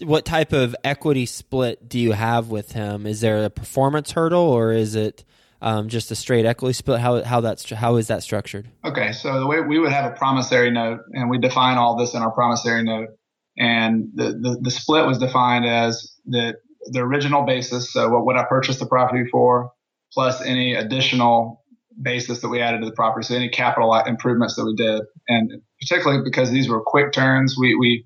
what 0.00 0.24
type 0.24 0.52
of 0.52 0.76
equity 0.84 1.26
split 1.26 1.88
do 1.88 1.98
you 1.98 2.12
have 2.12 2.48
with 2.48 2.72
him? 2.72 3.06
Is 3.06 3.20
there 3.20 3.44
a 3.44 3.50
performance 3.50 4.12
hurdle, 4.12 4.42
or 4.42 4.72
is 4.72 4.94
it 4.94 5.24
um, 5.60 5.88
just 5.88 6.10
a 6.10 6.14
straight 6.14 6.46
equity 6.46 6.74
split? 6.74 7.00
How 7.00 7.22
how 7.22 7.40
that's 7.40 7.68
how 7.70 7.96
is 7.96 8.08
that 8.08 8.22
structured? 8.22 8.68
Okay, 8.84 9.12
so 9.12 9.40
the 9.40 9.46
way 9.46 9.60
we 9.60 9.78
would 9.78 9.92
have 9.92 10.12
a 10.12 10.14
promissory 10.14 10.70
note, 10.70 11.00
and 11.12 11.30
we 11.30 11.38
define 11.38 11.78
all 11.78 11.96
this 11.96 12.14
in 12.14 12.22
our 12.22 12.30
promissory 12.30 12.82
note, 12.82 13.08
and 13.56 14.10
the 14.14 14.32
the, 14.32 14.58
the 14.62 14.70
split 14.70 15.06
was 15.06 15.18
defined 15.18 15.66
as 15.66 16.14
that 16.26 16.56
the 16.86 17.00
original 17.00 17.42
basis. 17.42 17.92
So 17.92 18.08
what 18.08 18.24
would 18.26 18.36
I 18.36 18.44
purchase 18.44 18.78
the 18.78 18.86
property 18.86 19.28
for, 19.30 19.70
plus 20.12 20.40
any 20.42 20.74
additional 20.74 21.64
basis 22.02 22.40
that 22.40 22.48
we 22.48 22.60
added 22.60 22.80
to 22.80 22.86
the 22.86 22.92
property. 22.92 23.24
So 23.24 23.34
any 23.34 23.48
capital 23.48 23.94
improvements 23.94 24.56
that 24.56 24.64
we 24.64 24.74
did, 24.74 25.02
and 25.28 25.50
particularly 25.80 26.22
because 26.24 26.50
these 26.50 26.68
were 26.68 26.80
quick 26.80 27.12
turns, 27.12 27.56
we 27.58 27.74
we 27.74 28.04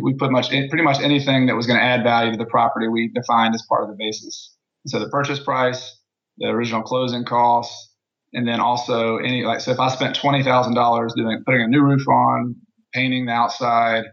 we 0.00 0.14
put 0.14 0.32
much 0.32 0.48
pretty 0.48 0.82
much 0.82 1.00
anything 1.00 1.46
that 1.46 1.56
was 1.56 1.66
going 1.66 1.78
to 1.78 1.84
add 1.84 2.02
value 2.02 2.32
to 2.32 2.38
the 2.38 2.46
property 2.46 2.88
we 2.88 3.10
defined 3.14 3.54
as 3.54 3.62
part 3.68 3.84
of 3.84 3.90
the 3.90 3.96
basis. 3.98 4.56
so 4.86 4.98
the 4.98 5.08
purchase 5.08 5.38
price, 5.38 6.00
the 6.38 6.46
original 6.46 6.82
closing 6.82 7.24
costs, 7.24 7.92
and 8.32 8.48
then 8.48 8.60
also 8.60 9.18
any 9.18 9.44
like 9.44 9.60
so 9.60 9.72
if 9.72 9.80
I 9.80 9.88
spent 9.88 10.16
twenty 10.16 10.42
thousand 10.42 10.74
dollars 10.74 11.14
doing 11.16 11.42
putting 11.44 11.62
a 11.62 11.68
new 11.68 11.82
roof 11.82 12.06
on, 12.08 12.56
painting 12.94 13.26
the 13.26 13.32
outside, 13.32 14.04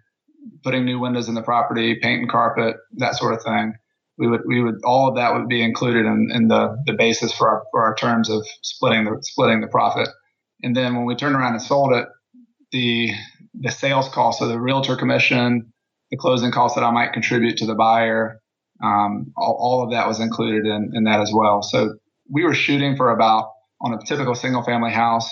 putting 0.63 0.85
new 0.85 0.99
windows 0.99 1.29
in 1.29 1.35
the 1.35 1.41
property, 1.41 1.99
painting 2.01 2.27
carpet, 2.27 2.75
that 2.97 3.15
sort 3.15 3.33
of 3.33 3.41
thing 3.43 3.73
we 4.21 4.27
would 4.27 4.41
we 4.45 4.61
would 4.61 4.75
all 4.85 5.09
of 5.09 5.15
that 5.15 5.33
would 5.33 5.47
be 5.47 5.63
included 5.63 6.05
in, 6.05 6.29
in 6.31 6.47
the, 6.47 6.77
the 6.85 6.93
basis 6.93 7.33
for 7.33 7.49
our 7.49 7.63
for 7.71 7.83
our 7.83 7.95
terms 7.95 8.29
of 8.29 8.45
splitting 8.61 9.05
the 9.05 9.17
splitting 9.23 9.61
the 9.61 9.67
profit. 9.67 10.07
And 10.61 10.77
then 10.77 10.95
when 10.95 11.05
we 11.05 11.15
turned 11.15 11.35
around 11.35 11.53
and 11.53 11.61
sold 11.61 11.93
it, 11.93 12.07
the 12.71 13.09
the 13.55 13.71
sales 13.71 14.07
cost, 14.09 14.37
so 14.37 14.47
the 14.47 14.59
realtor 14.59 14.95
commission, 14.95 15.73
the 16.11 16.17
closing 16.17 16.51
costs 16.51 16.75
that 16.75 16.83
I 16.83 16.91
might 16.91 17.13
contribute 17.13 17.57
to 17.57 17.65
the 17.65 17.73
buyer, 17.73 18.39
um, 18.83 19.33
all, 19.35 19.57
all, 19.59 19.83
of 19.83 19.91
that 19.91 20.07
was 20.07 20.19
included 20.19 20.67
in, 20.67 20.91
in 20.93 21.03
that 21.05 21.19
as 21.19 21.31
well. 21.33 21.63
So 21.63 21.95
we 22.29 22.43
were 22.43 22.53
shooting 22.53 22.95
for 22.95 23.09
about 23.09 23.49
on 23.81 23.93
a 23.95 24.05
typical 24.05 24.35
single 24.35 24.63
family 24.63 24.91
house 24.91 25.27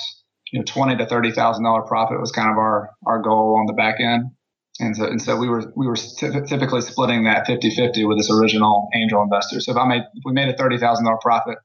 you 0.52 0.60
know, 0.60 0.66
twenty 0.66 0.98
to 0.98 1.06
thirty 1.06 1.32
thousand 1.32 1.64
dollar 1.64 1.84
profit 1.84 2.20
was 2.20 2.32
kind 2.32 2.50
of 2.50 2.58
our 2.58 2.90
our 3.06 3.22
goal 3.22 3.56
on 3.60 3.68
the 3.68 3.74
back 3.74 4.00
end. 4.00 4.32
And 4.80 4.96
so, 4.96 5.06
and 5.06 5.22
so 5.22 5.36
we 5.36 5.50
were 5.50 5.74
we 5.76 5.88
were 5.88 5.96
typically 5.96 6.82
splitting 6.82 7.26
that 7.26 7.46
50-50 7.46 8.08
with 8.08 8.18
this 8.18 8.32
original 8.32 8.88
angel 8.96 9.22
investor. 9.22 9.60
So 9.60 9.72
if 9.72 9.78
I 9.78 9.86
made 9.86 10.04
if 10.14 10.24
we 10.24 10.32
made 10.32 10.48
a 10.48 10.56
thirty 10.56 10.78
thousand 10.78 11.06
dollar 11.06 11.18
profit, 11.22 11.58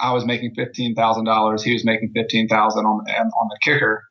I 0.00 0.12
was 0.12 0.24
making 0.24 0.54
fifteen 0.54 0.94
thousand 0.94 1.24
dollars. 1.24 1.62
He 1.62 1.74
was 1.74 1.84
making 1.84 2.12
fifteen 2.14 2.48
thousand 2.48 2.86
on 2.86 3.00
on 3.00 3.48
the 3.48 3.58
kicker, 3.62 4.04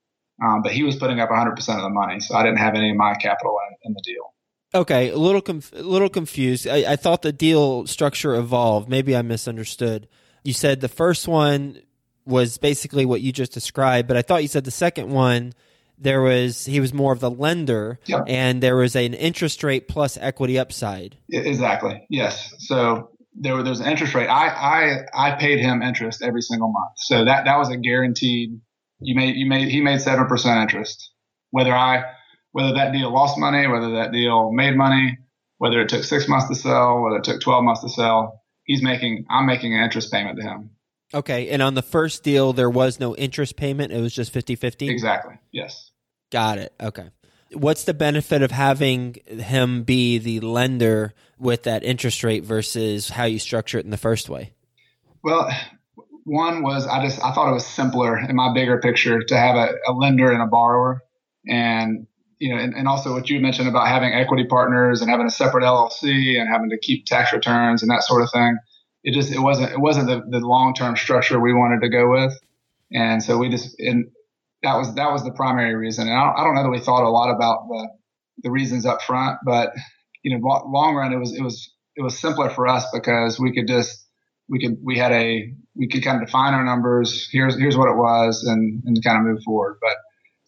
um, 0.44 0.62
but 0.62 0.74
he 0.74 0.84
was 0.84 0.96
putting 0.96 1.20
up 1.20 1.30
100 1.30 1.56
percent 1.56 1.80
of 1.80 1.84
the 1.84 1.90
money. 1.90 2.20
So 2.20 2.36
I 2.36 2.44
didn't 2.44 2.60
have 2.60 2.76
any 2.76 2.92
of 2.92 2.98
my 2.98 3.16
capital 3.16 3.58
in, 3.70 3.90
in 3.90 3.94
the 3.94 4.02
deal. 4.06 4.34
Okay, 4.76 5.10
a 5.10 5.18
little 5.18 5.42
conf- 5.42 5.74
little 5.74 6.10
confused. 6.10 6.68
I, 6.68 6.94
I 6.94 6.96
thought 6.98 7.22
the 7.22 7.32
deal 7.32 7.88
structure 7.88 8.36
evolved. 8.36 8.90
Maybe 8.90 9.16
I 9.16 9.22
misunderstood. 9.22 10.08
You 10.44 10.54
said 10.54 10.82
the 10.82 10.90
first 10.90 11.28
one 11.28 11.82
was 12.26 12.58
basically 12.58 13.06
what 13.06 13.22
you 13.22 13.32
just 13.32 13.54
described, 13.54 14.08
but 14.08 14.18
I 14.18 14.22
thought 14.22 14.42
you 14.42 14.48
said 14.48 14.66
the 14.66 14.72
second 14.72 15.10
one 15.10 15.54
there 15.98 16.22
was 16.22 16.66
he 16.66 16.80
was 16.80 16.94
more 16.94 17.14
of 17.14 17.20
the 17.20 17.30
lender 17.30 18.00
yep. 18.06 18.24
and 18.28 18.62
there 18.62 18.76
was 18.76 18.96
an 18.96 19.14
interest 19.14 19.64
rate 19.64 19.88
plus 19.88 20.18
equity 20.18 20.60
upside. 20.60 21.18
Exactly. 21.30 22.06
Yes. 22.10 22.54
So 22.60 23.12
there, 23.34 23.56
there 23.64 23.70
was 23.70 23.80
an 23.80 23.88
interest 23.88 24.14
rate. 24.14 24.28
I, 24.28 24.48
I 24.48 25.30
I 25.32 25.36
paid 25.36 25.60
him 25.60 25.82
interest 25.82 26.22
every 26.22 26.42
single 26.42 26.72
month. 26.72 26.94
So 26.98 27.26
that 27.26 27.46
that 27.46 27.58
was 27.58 27.70
a 27.70 27.78
guaranteed 27.78 28.60
you 29.00 29.16
made 29.16 29.36
you 29.36 29.48
made 29.48 29.70
he 29.70 29.82
made 29.82 30.02
seven 30.02 30.28
percent 30.28 30.62
interest. 30.62 31.12
Whether 31.52 31.74
I 31.74 32.04
whether 32.56 32.74
that 32.74 32.94
deal 32.94 33.14
lost 33.14 33.38
money, 33.38 33.68
whether 33.68 33.96
that 33.96 34.14
deal 34.14 34.50
made 34.50 34.78
money, 34.78 35.18
whether 35.58 35.82
it 35.82 35.90
took 35.90 36.06
six 36.06 36.28
months 36.30 36.48
to 36.48 36.56
sell, 36.56 37.02
whether 37.02 37.18
it 37.18 37.26
took 37.26 37.42
12 37.42 37.64
months 37.66 37.82
to 37.82 37.90
sell, 37.90 38.44
he's 38.64 38.82
making, 38.82 39.26
I'm 39.30 39.46
making 39.46 39.74
an 39.74 39.84
interest 39.84 40.10
payment 40.10 40.38
to 40.40 40.44
him. 40.44 40.70
Okay. 41.14 41.50
And 41.50 41.62
on 41.62 41.74
the 41.74 41.82
first 41.82 42.24
deal, 42.24 42.54
there 42.54 42.70
was 42.70 42.98
no 42.98 43.14
interest 43.16 43.58
payment. 43.58 43.92
It 43.92 44.00
was 44.00 44.14
just 44.14 44.32
50 44.32 44.56
50? 44.56 44.88
Exactly. 44.90 45.38
Yes. 45.52 45.85
Got 46.32 46.58
it. 46.58 46.74
Okay. 46.82 47.10
What's 47.54 47.84
the 47.84 47.94
benefit 47.94 48.42
of 48.42 48.52
having 48.52 49.16
him 49.28 49.84
be 49.84 50.18
the 50.18 50.40
lender 50.42 51.14
with 51.40 51.64
that 51.64 51.84
interest 51.84 52.24
rate 52.24 52.44
versus 52.44 53.10
how 53.10 53.26
you 53.26 53.40
structure 53.40 53.78
it 53.78 53.86
in 53.86 53.92
the 53.92 53.98
first 53.98 54.30
way? 54.30 54.54
Well, 55.24 55.50
one 56.26 56.64
was 56.64 56.88
I 56.88 57.04
just 57.04 57.24
I 57.24 57.32
thought 57.32 57.50
it 57.50 57.54
was 57.54 57.66
simpler 57.66 58.18
in 58.18 58.36
my 58.36 58.54
bigger 58.54 58.80
picture 58.80 59.24
to 59.24 59.38
have 59.38 59.56
a, 59.56 59.74
a 59.88 59.94
lender 59.94 60.32
and 60.32 60.42
a 60.42 60.48
borrower, 60.48 61.02
and 61.48 62.08
you 62.40 62.54
know, 62.54 62.62
and, 62.62 62.74
and 62.74 62.88
also 62.88 63.14
what 63.14 63.30
you 63.30 63.40
mentioned 63.40 63.70
about 63.70 63.88
having 63.88 64.12
equity 64.12 64.44
partners 64.46 65.02
and 65.02 65.10
having 65.10 65.28
a 65.28 65.32
separate 65.32 65.64
LLC 65.64 66.40
and 66.40 66.50
having 66.50 66.70
to 66.72 66.78
keep 66.80 67.06
tax 67.06 67.32
returns 67.32 67.82
and 67.82 67.92
that 67.92 68.04
sort 68.04 68.24
of 68.24 68.32
thing. 68.32 68.58
It 69.04 69.14
just 69.14 69.32
it 69.32 69.40
wasn't 69.40 69.72
it 69.72 69.80
wasn't 69.80 70.08
the, 70.08 70.24
the 70.28 70.46
long 70.46 70.74
term 70.74 70.96
structure 70.98 71.40
we 71.40 71.54
wanted 71.54 71.82
to 71.82 71.90
go 71.90 72.10
with, 72.10 72.34
and 72.92 73.22
so 73.24 73.38
we 73.38 73.50
just 73.50 73.80
and 73.80 74.10
that 74.66 74.78
was 74.78 74.96
that 74.96 75.12
was 75.12 75.24
the 75.24 75.32
primary 75.32 75.76
reason. 75.76 76.08
And 76.08 76.18
I 76.18 76.26
don't, 76.26 76.40
I 76.40 76.44
don't 76.44 76.56
know 76.56 76.64
that 76.64 76.70
we 76.70 76.80
thought 76.80 77.04
a 77.04 77.10
lot 77.10 77.34
about 77.34 77.68
the 77.68 77.88
the 78.44 78.52
reasons 78.52 78.86
up 78.86 79.02
front, 79.02 79.38
but 79.46 79.72
you 80.24 80.36
know, 80.36 80.44
long 80.44 80.96
run 80.96 81.14
it 81.14 81.18
was 81.18 81.34
it 81.34 81.42
was 81.42 81.72
it 81.96 82.02
was 82.02 82.20
simpler 82.20 82.50
for 82.50 82.68
us 82.68 82.86
because 82.92 83.40
we 83.40 83.54
could 83.54 83.68
just 83.68 84.06
we 84.50 84.60
could 84.60 84.78
we 84.84 84.98
had 84.98 85.12
a 85.12 85.54
we 85.76 85.88
could 85.88 86.04
kind 86.04 86.20
of 86.20 86.28
define 86.28 86.54
our 86.54 86.66
numbers. 86.66 87.30
Here's 87.32 87.58
here's 87.58 87.78
what 87.78 87.90
it 87.90 87.96
was, 87.96 88.44
and 88.44 88.82
and 88.86 89.04
kind 89.04 89.20
of 89.20 89.32
move 89.32 89.44
forward. 89.44 89.78
But 89.80 89.98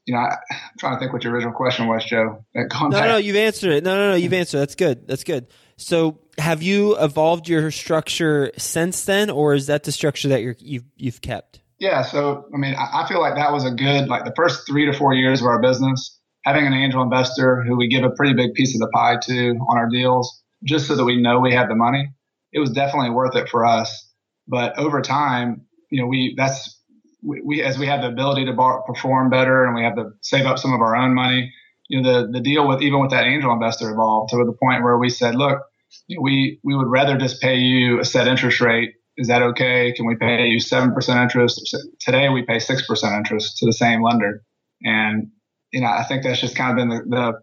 you 0.05 0.15
know, 0.15 0.21
I, 0.21 0.37
am 0.49 0.59
trying 0.79 0.95
to 0.95 0.99
think 0.99 1.13
what 1.13 1.23
your 1.23 1.33
original 1.33 1.53
question 1.53 1.87
was, 1.87 2.03
Joe. 2.03 2.43
No, 2.55 2.87
no, 2.89 3.17
you've 3.17 3.35
answered 3.35 3.71
it. 3.73 3.83
No, 3.83 3.95
no, 3.95 4.09
no, 4.09 4.15
you've 4.15 4.31
mm-hmm. 4.31 4.39
answered. 4.39 4.59
That's 4.59 4.75
good. 4.75 5.07
That's 5.07 5.23
good. 5.23 5.47
So, 5.75 6.21
have 6.39 6.63
you 6.63 6.97
evolved 6.97 7.47
your 7.47 7.69
structure 7.69 8.51
since 8.57 9.05
then, 9.05 9.29
or 9.29 9.53
is 9.53 9.67
that 9.67 9.83
the 9.83 9.91
structure 9.91 10.29
that 10.29 10.41
you're, 10.41 10.55
you've 10.59 10.85
you've 10.95 11.21
kept? 11.21 11.61
Yeah. 11.79 12.01
So, 12.01 12.45
I 12.53 12.57
mean, 12.57 12.75
I, 12.75 13.07
feel 13.07 13.19
like 13.19 13.35
that 13.35 13.51
was 13.51 13.65
a 13.65 13.71
good 13.71 14.07
like 14.07 14.25
the 14.25 14.33
first 14.35 14.65
three 14.67 14.85
to 14.85 14.93
four 14.93 15.13
years 15.13 15.41
of 15.41 15.47
our 15.47 15.61
business. 15.61 16.19
Having 16.43 16.67
an 16.67 16.73
angel 16.73 17.01
investor 17.01 17.61
who 17.63 17.75
we 17.75 17.87
give 17.87 18.03
a 18.03 18.09
pretty 18.09 18.33
big 18.33 18.53
piece 18.53 18.73
of 18.73 18.79
the 18.79 18.87
pie 18.87 19.17
to 19.23 19.49
on 19.69 19.77
our 19.77 19.89
deals, 19.89 20.41
just 20.63 20.87
so 20.87 20.95
that 20.95 21.03
we 21.03 21.21
know 21.21 21.39
we 21.39 21.53
have 21.53 21.67
the 21.67 21.75
money, 21.75 22.09
it 22.53 22.59
was 22.59 22.71
definitely 22.71 23.09
worth 23.09 23.35
it 23.35 23.49
for 23.49 23.65
us. 23.65 24.09
But 24.47 24.77
over 24.79 25.01
time, 25.01 25.65
you 25.91 26.01
know, 26.01 26.07
we 26.07 26.33
that's 26.37 26.77
we, 27.23 27.41
we, 27.43 27.63
as 27.63 27.77
we 27.77 27.87
have 27.87 28.01
the 28.01 28.07
ability 28.07 28.45
to 28.45 28.53
bar, 28.53 28.81
perform 28.83 29.29
better 29.29 29.65
and 29.65 29.75
we 29.75 29.83
have 29.83 29.95
to 29.95 30.11
save 30.21 30.45
up 30.45 30.59
some 30.59 30.73
of 30.73 30.81
our 30.81 30.95
own 30.95 31.13
money, 31.13 31.51
you 31.89 32.01
know, 32.01 32.21
the, 32.21 32.31
the 32.31 32.39
deal 32.39 32.67
with 32.67 32.81
even 32.81 32.99
with 33.01 33.11
that 33.11 33.25
angel 33.25 33.51
investor 33.51 33.89
evolved 33.91 34.29
to 34.29 34.37
the 34.37 34.53
point 34.53 34.83
where 34.83 34.97
we 34.97 35.09
said, 35.09 35.35
look, 35.35 35.59
you 36.07 36.17
know, 36.17 36.21
we, 36.21 36.59
we 36.63 36.75
would 36.75 36.87
rather 36.87 37.17
just 37.17 37.41
pay 37.41 37.55
you 37.55 37.99
a 37.99 38.05
set 38.05 38.27
interest 38.27 38.61
rate. 38.61 38.93
Is 39.17 39.27
that 39.27 39.41
okay? 39.41 39.91
Can 39.93 40.05
we 40.05 40.15
pay 40.15 40.47
you 40.47 40.59
7% 40.59 41.21
interest? 41.21 41.75
Today 41.99 42.29
we 42.29 42.43
pay 42.43 42.57
6% 42.57 43.17
interest 43.17 43.57
to 43.57 43.65
the 43.65 43.73
same 43.73 44.03
lender. 44.03 44.43
And, 44.83 45.29
you 45.73 45.81
know, 45.81 45.87
I 45.87 46.03
think 46.03 46.23
that's 46.23 46.39
just 46.39 46.55
kind 46.55 46.71
of 46.71 46.77
been 46.77 46.89
the, 46.89 47.15
the 47.15 47.33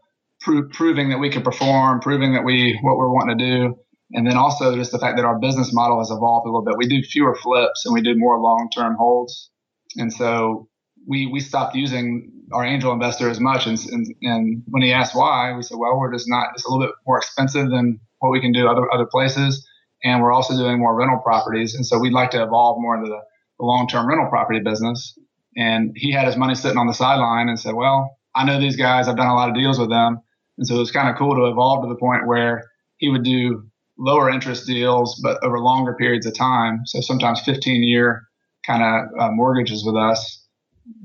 pro- 0.40 0.68
proving 0.68 1.08
that 1.10 1.18
we 1.18 1.30
can 1.30 1.42
perform, 1.42 2.00
proving 2.00 2.32
that 2.34 2.44
we, 2.44 2.78
what 2.82 2.96
we're 2.96 3.12
wanting 3.12 3.38
to 3.38 3.44
do. 3.44 3.78
And 4.12 4.26
then 4.26 4.36
also 4.36 4.76
just 4.76 4.92
the 4.92 4.98
fact 4.98 5.16
that 5.16 5.24
our 5.24 5.38
business 5.38 5.72
model 5.72 5.98
has 5.98 6.10
evolved 6.10 6.46
a 6.46 6.50
little 6.50 6.64
bit. 6.64 6.76
We 6.76 6.86
do 6.86 7.02
fewer 7.02 7.34
flips 7.34 7.84
and 7.84 7.92
we 7.92 8.02
do 8.02 8.14
more 8.16 8.40
long-term 8.40 8.94
holds. 8.96 9.50
And 9.96 10.12
so 10.12 10.68
we 11.06 11.26
we 11.26 11.40
stopped 11.40 11.74
using 11.74 12.30
our 12.52 12.64
angel 12.64 12.92
investor 12.92 13.28
as 13.28 13.40
much. 13.40 13.66
And, 13.66 13.78
and, 13.90 14.06
and 14.22 14.62
when 14.68 14.82
he 14.82 14.92
asked 14.92 15.16
why, 15.16 15.54
we 15.54 15.62
said, 15.62 15.78
well, 15.78 15.98
we're 15.98 16.12
just 16.12 16.28
not. 16.28 16.48
It's 16.54 16.64
a 16.64 16.70
little 16.70 16.86
bit 16.86 16.94
more 17.06 17.18
expensive 17.18 17.70
than 17.70 17.98
what 18.20 18.30
we 18.30 18.40
can 18.40 18.52
do 18.52 18.68
other 18.68 18.92
other 18.92 19.06
places, 19.06 19.66
and 20.04 20.22
we're 20.22 20.32
also 20.32 20.56
doing 20.56 20.78
more 20.78 20.94
rental 20.94 21.18
properties. 21.18 21.74
And 21.74 21.84
so 21.84 21.98
we'd 21.98 22.12
like 22.12 22.30
to 22.30 22.42
evolve 22.42 22.80
more 22.80 22.96
into 22.96 23.08
the, 23.08 23.20
the 23.58 23.64
long 23.64 23.88
term 23.88 24.06
rental 24.06 24.28
property 24.28 24.60
business. 24.60 25.18
And 25.56 25.92
he 25.96 26.12
had 26.12 26.26
his 26.26 26.36
money 26.36 26.54
sitting 26.54 26.78
on 26.78 26.86
the 26.86 26.94
sideline 26.94 27.48
and 27.48 27.58
said, 27.58 27.74
well, 27.74 28.16
I 28.34 28.44
know 28.44 28.60
these 28.60 28.76
guys. 28.76 29.08
I've 29.08 29.16
done 29.16 29.28
a 29.28 29.34
lot 29.34 29.48
of 29.48 29.54
deals 29.54 29.78
with 29.78 29.88
them, 29.88 30.20
and 30.58 30.66
so 30.66 30.76
it 30.76 30.78
was 30.78 30.90
kind 30.90 31.08
of 31.08 31.16
cool 31.16 31.34
to 31.34 31.46
evolve 31.46 31.84
to 31.84 31.88
the 31.88 31.98
point 31.98 32.26
where 32.26 32.64
he 32.96 33.08
would 33.08 33.22
do 33.22 33.64
lower 33.98 34.28
interest 34.28 34.66
deals, 34.66 35.20
but 35.22 35.42
over 35.44 35.60
longer 35.60 35.94
periods 35.94 36.26
of 36.26 36.34
time. 36.34 36.80
So 36.84 37.00
sometimes 37.00 37.40
15 37.42 37.82
year 37.82 38.22
kind 38.66 38.82
of 38.82 39.20
uh, 39.20 39.30
mortgages 39.30 39.84
with 39.84 39.96
us 39.96 40.44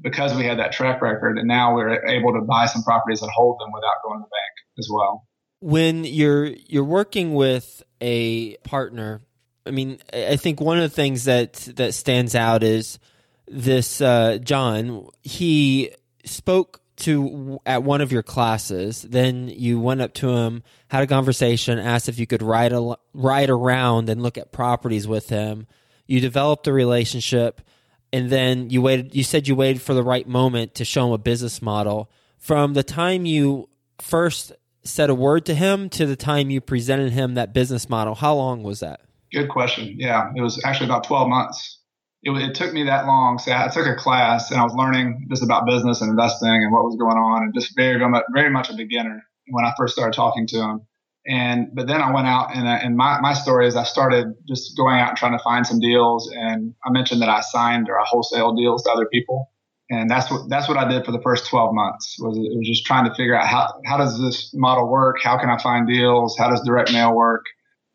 because 0.01 0.35
we 0.35 0.45
had 0.45 0.59
that 0.59 0.71
track 0.71 1.01
record. 1.01 1.37
And 1.37 1.47
now 1.47 1.75
we're 1.75 2.05
able 2.05 2.33
to 2.33 2.41
buy 2.41 2.65
some 2.65 2.83
properties 2.83 3.21
and 3.21 3.31
hold 3.31 3.59
them 3.59 3.71
without 3.73 3.95
going 4.03 4.19
to 4.19 4.23
the 4.23 4.29
bank 4.29 4.53
as 4.77 4.89
well. 4.91 5.27
When 5.61 6.05
you're 6.05 6.45
you're 6.45 6.85
working 6.85 7.33
with 7.33 7.83
a 8.01 8.57
partner, 8.57 9.21
I 9.65 9.71
mean, 9.71 9.99
I 10.13 10.35
think 10.35 10.61
one 10.61 10.77
of 10.77 10.83
the 10.83 10.95
things 10.95 11.25
that 11.25 11.53
that 11.75 11.93
stands 11.93 12.35
out 12.35 12.63
is 12.63 12.99
this 13.47 14.01
uh, 14.01 14.37
John. 14.41 15.07
He 15.21 15.91
spoke 16.25 16.81
to 16.97 17.59
at 17.65 17.83
one 17.83 18.01
of 18.01 18.11
your 18.11 18.23
classes. 18.23 19.01
Then 19.01 19.47
you 19.47 19.79
went 19.79 20.01
up 20.01 20.13
to 20.15 20.29
him, 20.29 20.63
had 20.89 21.03
a 21.03 21.07
conversation, 21.07 21.79
asked 21.79 22.09
if 22.09 22.19
you 22.19 22.27
could 22.27 22.41
ride 22.41 22.73
a, 22.73 22.95
ride 23.13 23.49
around 23.49 24.09
and 24.09 24.21
look 24.21 24.37
at 24.37 24.51
properties 24.51 25.07
with 25.07 25.29
him 25.29 25.67
you 26.09 26.19
developed 26.19 26.65
a 26.65 26.73
relationship 26.73 27.61
and 28.11 28.31
then 28.31 28.71
you 28.71 28.81
waited 28.81 29.13
you 29.15 29.23
said 29.23 29.47
you 29.47 29.55
waited 29.55 29.79
for 29.79 29.93
the 29.93 30.03
right 30.03 30.27
moment 30.27 30.73
to 30.73 30.83
show 30.83 31.05
him 31.05 31.13
a 31.13 31.19
business 31.19 31.61
model 31.61 32.09
from 32.39 32.73
the 32.73 32.81
time 32.81 33.27
you 33.27 33.69
first 34.01 34.51
said 34.89 35.09
a 35.09 35.15
word 35.15 35.45
to 35.45 35.55
him 35.55 35.89
to 35.91 36.05
the 36.05 36.15
time 36.15 36.49
you 36.49 36.61
presented 36.61 37.11
him 37.11 37.35
that 37.35 37.53
business 37.53 37.89
model. 37.89 38.15
How 38.15 38.35
long 38.35 38.63
was 38.63 38.79
that? 38.81 39.01
Good 39.31 39.49
question. 39.49 39.95
Yeah 39.97 40.31
it 40.35 40.41
was 40.41 40.61
actually 40.65 40.87
about 40.87 41.03
12 41.05 41.29
months. 41.29 41.79
It, 42.23 42.31
it 42.31 42.55
took 42.55 42.73
me 42.73 42.83
that 42.85 43.05
long. 43.05 43.39
So 43.39 43.51
i 43.51 43.67
took 43.69 43.87
a 43.87 43.95
class 43.95 44.51
and 44.51 44.59
i 44.59 44.63
was 44.63 44.73
learning 44.73 45.27
just 45.29 45.43
about 45.43 45.65
business 45.65 46.01
and 46.01 46.09
investing 46.09 46.49
and 46.49 46.71
what 46.71 46.83
was 46.83 46.97
going 46.99 47.17
on 47.17 47.43
and 47.43 47.53
just 47.53 47.75
very 47.75 47.99
very 48.33 48.49
much 48.49 48.69
a 48.69 48.75
beginner 48.75 49.23
when 49.47 49.65
i 49.65 49.73
first 49.77 49.93
started 49.93 50.15
talking 50.15 50.47
to 50.47 50.57
him. 50.57 50.81
And 51.27 51.67
but 51.75 51.87
then 51.87 52.01
I 52.01 52.11
went 52.11 52.27
out 52.27 52.55
and, 52.55 52.67
uh, 52.67 52.79
and 52.81 52.97
my, 52.97 53.19
my 53.19 53.33
story 53.33 53.67
is 53.67 53.75
I 53.75 53.83
started 53.83 54.33
just 54.47 54.75
going 54.77 54.99
out 54.99 55.09
and 55.09 55.17
trying 55.17 55.37
to 55.37 55.43
find 55.43 55.67
some 55.67 55.79
deals. 55.79 56.31
And 56.33 56.73
I 56.83 56.89
mentioned 56.91 57.21
that 57.21 57.29
I 57.29 57.41
signed 57.41 57.89
or 57.89 57.99
I 57.99 58.03
wholesale 58.05 58.55
deals 58.55 58.83
to 58.83 58.91
other 58.91 59.05
people. 59.05 59.51
And 59.91 60.09
that's 60.09 60.29
what 60.29 60.49
that's 60.49 60.67
what 60.67 60.77
I 60.77 60.87
did 60.87 61.03
for 61.03 61.11
the 61.11 61.21
first 61.21 61.47
12 61.47 61.73
months 61.73 62.15
was 62.19 62.37
it 62.37 62.55
was 62.55 62.67
just 62.67 62.85
trying 62.85 63.09
to 63.09 63.15
figure 63.15 63.35
out 63.35 63.47
how 63.47 63.73
how 63.85 63.97
does 63.97 64.19
this 64.19 64.51
model 64.53 64.87
work? 64.87 65.17
How 65.21 65.37
can 65.39 65.49
I 65.49 65.57
find 65.57 65.87
deals? 65.87 66.37
How 66.37 66.49
does 66.49 66.61
direct 66.61 66.93
mail 66.93 67.15
work? 67.15 67.45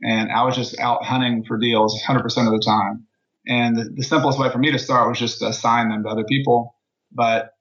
And 0.02 0.30
I 0.32 0.42
was 0.42 0.56
just 0.56 0.78
out 0.80 1.04
hunting 1.04 1.44
for 1.44 1.56
deals 1.56 2.00
100% 2.02 2.24
of 2.24 2.52
the 2.52 2.62
time. 2.64 3.06
And 3.46 3.76
the, 3.76 3.84
the 3.96 4.02
simplest 4.02 4.38
way 4.38 4.50
for 4.50 4.58
me 4.58 4.70
to 4.72 4.78
start 4.78 5.08
was 5.08 5.18
just 5.18 5.38
to 5.38 5.46
assign 5.46 5.88
them 5.88 6.02
to 6.02 6.08
other 6.08 6.24
people. 6.24 6.74
But 7.12 7.52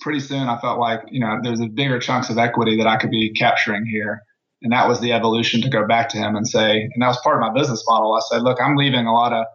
pretty 0.00 0.20
soon 0.20 0.48
I 0.48 0.58
felt 0.60 0.78
like, 0.78 1.00
you 1.10 1.20
know, 1.20 1.40
there's 1.42 1.60
a 1.60 1.66
bigger 1.66 1.98
chunks 1.98 2.30
of 2.30 2.38
equity 2.38 2.76
that 2.76 2.86
I 2.86 2.96
could 2.96 3.10
be 3.10 3.32
capturing 3.32 3.86
here. 3.86 4.22
And 4.62 4.72
that 4.72 4.88
was 4.88 5.00
the 5.00 5.12
evolution 5.12 5.62
to 5.62 5.70
go 5.70 5.86
back 5.86 6.08
to 6.10 6.18
him 6.18 6.36
and 6.36 6.46
say, 6.46 6.82
and 6.82 7.02
that 7.02 7.08
was 7.08 7.20
part 7.22 7.36
of 7.36 7.40
my 7.40 7.52
business 7.58 7.82
model. 7.88 8.14
I 8.14 8.20
said, 8.30 8.42
look, 8.42 8.58
I'm 8.60 8.76
leaving 8.76 9.06
a 9.06 9.12
lot 9.12 9.32
of 9.32 9.46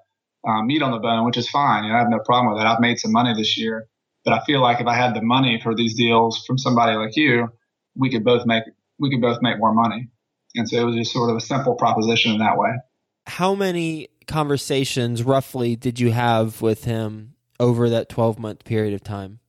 um, 0.48 0.67
meat 0.67 0.82
on 0.82 0.91
the 0.91 1.00
bone, 1.00 1.26
which 1.26 1.38
is 1.38 1.50
fine. 1.50 1.84
You 1.84 1.91
know, 1.91 1.95
I 1.95 2.00
have 2.00 2.10
no 2.10 2.19
problem 2.19 2.54
with 2.54 2.62
that. 2.62 2.67
I've 2.67 2.80
made 2.80 3.00
some 3.00 3.12
money 3.12 3.34
this 3.36 3.58
year, 3.58 3.88
but 4.26 4.34
I 4.34 4.44
feel 4.44 4.62
like 4.62 4.82
if 4.82 4.88
I 4.88 4.96
had 4.96 5.16
the 5.16 5.22
money 5.22 5.60
for 5.64 5.76
these 5.76 5.96
deals 5.96 6.44
from 6.46 6.58
somebody 6.58 6.98
like 6.98 7.16
you, 7.16 7.48
we 7.96 8.10
could 8.10 8.26
both 8.26 8.46
make 8.46 8.64
we 9.00 9.10
could 9.10 9.22
both 9.22 9.38
make 9.42 9.60
more 9.60 9.74
money. 9.74 10.10
And 10.56 10.68
so 10.68 10.78
it 10.78 10.84
was 10.84 10.96
just 10.96 11.14
sort 11.14 11.30
of 11.30 11.38
a 11.38 11.42
simple 11.42 11.76
proposition 11.76 12.32
in 12.32 12.40
that 12.40 12.58
way. 12.58 12.72
How 13.28 13.56
many 13.56 14.10
conversations 14.28 15.24
roughly 15.24 15.76
did 15.76 16.00
you 16.00 16.12
have 16.12 16.62
with 16.62 16.86
him 16.86 17.36
over 17.60 17.90
that 17.90 18.10
12 18.10 18.40
month 18.40 18.64
period 18.64 18.94
of 18.94 19.04
time? 19.04 19.40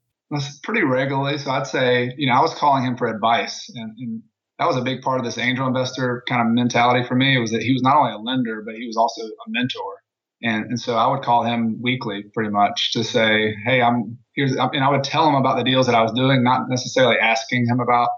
pretty 0.64 0.82
regularly. 0.82 1.38
So 1.38 1.52
I'd 1.52 1.66
say, 1.66 2.12
you 2.16 2.28
know, 2.28 2.34
I 2.34 2.40
was 2.40 2.52
calling 2.54 2.84
him 2.84 2.96
for 2.96 3.06
advice, 3.06 3.70
and, 3.74 3.92
and 3.98 4.22
that 4.58 4.66
was 4.66 4.76
a 4.76 4.82
big 4.82 5.02
part 5.02 5.20
of 5.20 5.24
this 5.24 5.38
angel 5.38 5.66
investor 5.66 6.24
kind 6.28 6.40
of 6.40 6.48
mentality 6.48 7.06
for 7.06 7.14
me. 7.14 7.38
Was 7.38 7.52
that 7.52 7.62
he 7.62 7.72
was 7.72 7.82
not 7.82 7.96
only 7.96 8.12
a 8.12 8.18
lender, 8.18 8.62
but 8.66 8.74
he 8.74 8.86
was 8.86 8.96
also 8.96 9.22
a 9.22 9.48
mentor. 9.48 10.02
And, 10.42 10.66
and 10.66 10.80
so 10.80 10.96
I 10.96 11.06
would 11.06 11.22
call 11.22 11.44
him 11.44 11.80
weekly 11.80 12.24
pretty 12.34 12.50
much 12.50 12.92
to 12.92 13.04
say, 13.04 13.54
Hey, 13.64 13.80
I'm 13.80 14.18
here's, 14.36 14.52
and 14.52 14.84
I 14.84 14.90
would 14.90 15.04
tell 15.04 15.28
him 15.28 15.34
about 15.34 15.56
the 15.56 15.64
deals 15.64 15.86
that 15.86 15.94
I 15.94 16.02
was 16.02 16.12
doing, 16.12 16.42
not 16.44 16.68
necessarily 16.68 17.16
asking 17.18 17.66
him 17.66 17.80
about, 17.80 18.08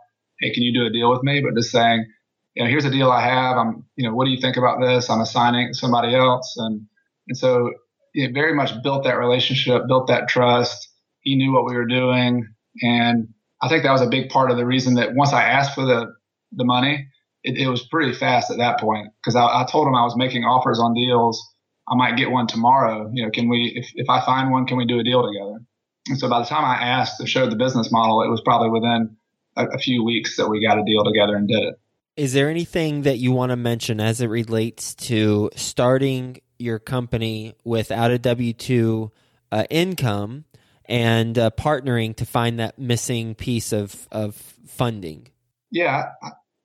Hey, 0.40 0.52
can 0.52 0.62
you 0.62 0.72
do 0.72 0.86
a 0.86 0.90
deal 0.90 1.10
with 1.10 1.22
me? 1.22 1.40
But 1.40 1.56
just 1.56 1.70
saying, 1.70 2.06
you 2.54 2.62
know, 2.62 2.70
here's 2.70 2.84
a 2.84 2.90
deal 2.90 3.10
I 3.10 3.22
have. 3.22 3.56
I'm, 3.56 3.84
you 3.96 4.08
know, 4.08 4.14
what 4.14 4.24
do 4.24 4.30
you 4.30 4.40
think 4.40 4.56
about 4.56 4.80
this? 4.80 5.08
I'm 5.10 5.20
assigning 5.20 5.72
somebody 5.72 6.14
else. 6.14 6.54
And, 6.56 6.82
and 7.26 7.36
so 7.36 7.70
it 8.14 8.34
very 8.34 8.54
much 8.54 8.70
built 8.82 9.04
that 9.04 9.18
relationship, 9.18 9.82
built 9.88 10.08
that 10.08 10.28
trust. 10.28 10.88
He 11.20 11.36
knew 11.36 11.52
what 11.52 11.64
we 11.64 11.74
were 11.74 11.86
doing. 11.86 12.46
And 12.82 13.28
I 13.62 13.68
think 13.68 13.82
that 13.82 13.92
was 13.92 14.02
a 14.02 14.08
big 14.08 14.28
part 14.28 14.50
of 14.50 14.56
the 14.56 14.66
reason 14.66 14.94
that 14.94 15.14
once 15.14 15.32
I 15.32 15.42
asked 15.42 15.74
for 15.74 15.84
the, 15.84 16.06
the 16.52 16.64
money, 16.64 17.08
it, 17.42 17.56
it 17.56 17.68
was 17.68 17.86
pretty 17.88 18.12
fast 18.12 18.50
at 18.50 18.58
that 18.58 18.78
point 18.80 19.08
because 19.22 19.34
I, 19.34 19.44
I 19.44 19.66
told 19.70 19.88
him 19.88 19.94
I 19.94 20.04
was 20.04 20.16
making 20.16 20.44
offers 20.44 20.78
on 20.78 20.94
deals 20.94 21.42
I 21.90 21.94
might 21.96 22.16
get 22.16 22.30
one 22.30 22.46
tomorrow. 22.46 23.10
You 23.12 23.24
know, 23.24 23.30
can 23.30 23.48
we, 23.48 23.72
if, 23.74 23.90
if 23.94 24.10
I 24.10 24.24
find 24.24 24.50
one, 24.50 24.66
can 24.66 24.76
we 24.76 24.84
do 24.84 24.98
a 24.98 25.04
deal 25.04 25.26
together? 25.26 25.64
And 26.08 26.18
so 26.18 26.28
by 26.28 26.40
the 26.40 26.46
time 26.46 26.64
I 26.64 26.74
asked 26.74 27.18
to 27.20 27.26
show 27.26 27.48
the 27.48 27.56
business 27.56 27.92
model, 27.92 28.22
it 28.22 28.28
was 28.28 28.40
probably 28.40 28.70
within 28.70 29.16
a, 29.56 29.66
a 29.66 29.78
few 29.78 30.04
weeks 30.04 30.36
that 30.36 30.48
we 30.48 30.64
got 30.64 30.78
a 30.78 30.84
deal 30.84 31.04
together 31.04 31.36
and 31.36 31.48
did 31.48 31.62
it. 31.62 31.74
Is 32.16 32.32
there 32.32 32.50
anything 32.50 33.02
that 33.02 33.18
you 33.18 33.30
want 33.30 33.50
to 33.50 33.56
mention 33.56 34.00
as 34.00 34.20
it 34.20 34.26
relates 34.26 34.94
to 34.96 35.50
starting 35.54 36.40
your 36.58 36.78
company 36.78 37.54
without 37.64 38.10
a 38.10 38.18
W 38.18 38.52
2 38.52 39.12
uh, 39.52 39.64
income 39.70 40.44
and 40.86 41.38
uh, 41.38 41.50
partnering 41.50 42.16
to 42.16 42.26
find 42.26 42.58
that 42.58 42.78
missing 42.78 43.34
piece 43.34 43.72
of, 43.72 44.08
of 44.10 44.34
funding? 44.66 45.28
Yeah, 45.70 46.06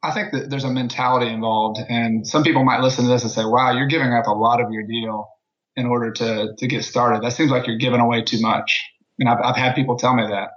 I 0.02 0.12
think 0.12 0.34
that 0.34 0.50
there's 0.50 0.64
a 0.64 0.72
mentality 0.72 1.32
involved, 1.32 1.80
and 1.88 2.28
some 2.28 2.44
people 2.44 2.64
might 2.64 2.82
listen 2.82 3.06
to 3.06 3.10
this 3.10 3.24
and 3.24 3.32
say, 3.32 3.46
"Wow, 3.46 3.72
you're 3.72 3.88
giving 3.88 4.14
up 4.14 4.28
a 4.28 4.32
lot 4.32 4.62
of 4.62 4.72
your 4.72 4.84
deal 4.84 5.30
in 5.76 5.86
order 5.86 6.12
to 6.12 6.56
to 6.58 6.68
get 6.68 6.84
started. 6.84 7.22
That 7.22 7.34
seems 7.34 7.52
like 7.52 7.68
you're 7.68 7.78
giving 7.78 8.00
away 8.00 8.24
too 8.24 8.42
much." 8.42 8.93
And 9.24 9.30
I've, 9.30 9.40
I've 9.42 9.56
had 9.56 9.74
people 9.74 9.96
tell 9.96 10.14
me 10.14 10.28
that. 10.28 10.50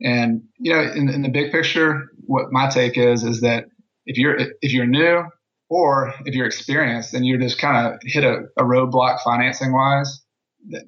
And 0.00 0.42
you 0.58 0.72
know, 0.72 0.80
in, 0.80 1.10
in 1.10 1.20
the 1.20 1.28
big 1.28 1.52
picture, 1.52 2.08
what 2.26 2.50
my 2.50 2.70
take 2.70 2.96
is 2.96 3.22
is 3.22 3.42
that 3.42 3.66
if 4.06 4.16
you're 4.16 4.36
if 4.38 4.72
you're 4.72 4.86
new 4.86 5.24
or 5.68 6.14
if 6.24 6.34
you're 6.34 6.46
experienced 6.46 7.12
and 7.12 7.26
you're 7.26 7.38
just 7.38 7.58
kind 7.58 7.86
of 7.86 8.00
hit 8.02 8.24
a, 8.24 8.44
a 8.56 8.62
roadblock 8.62 9.20
financing 9.20 9.72
wise, 9.72 10.22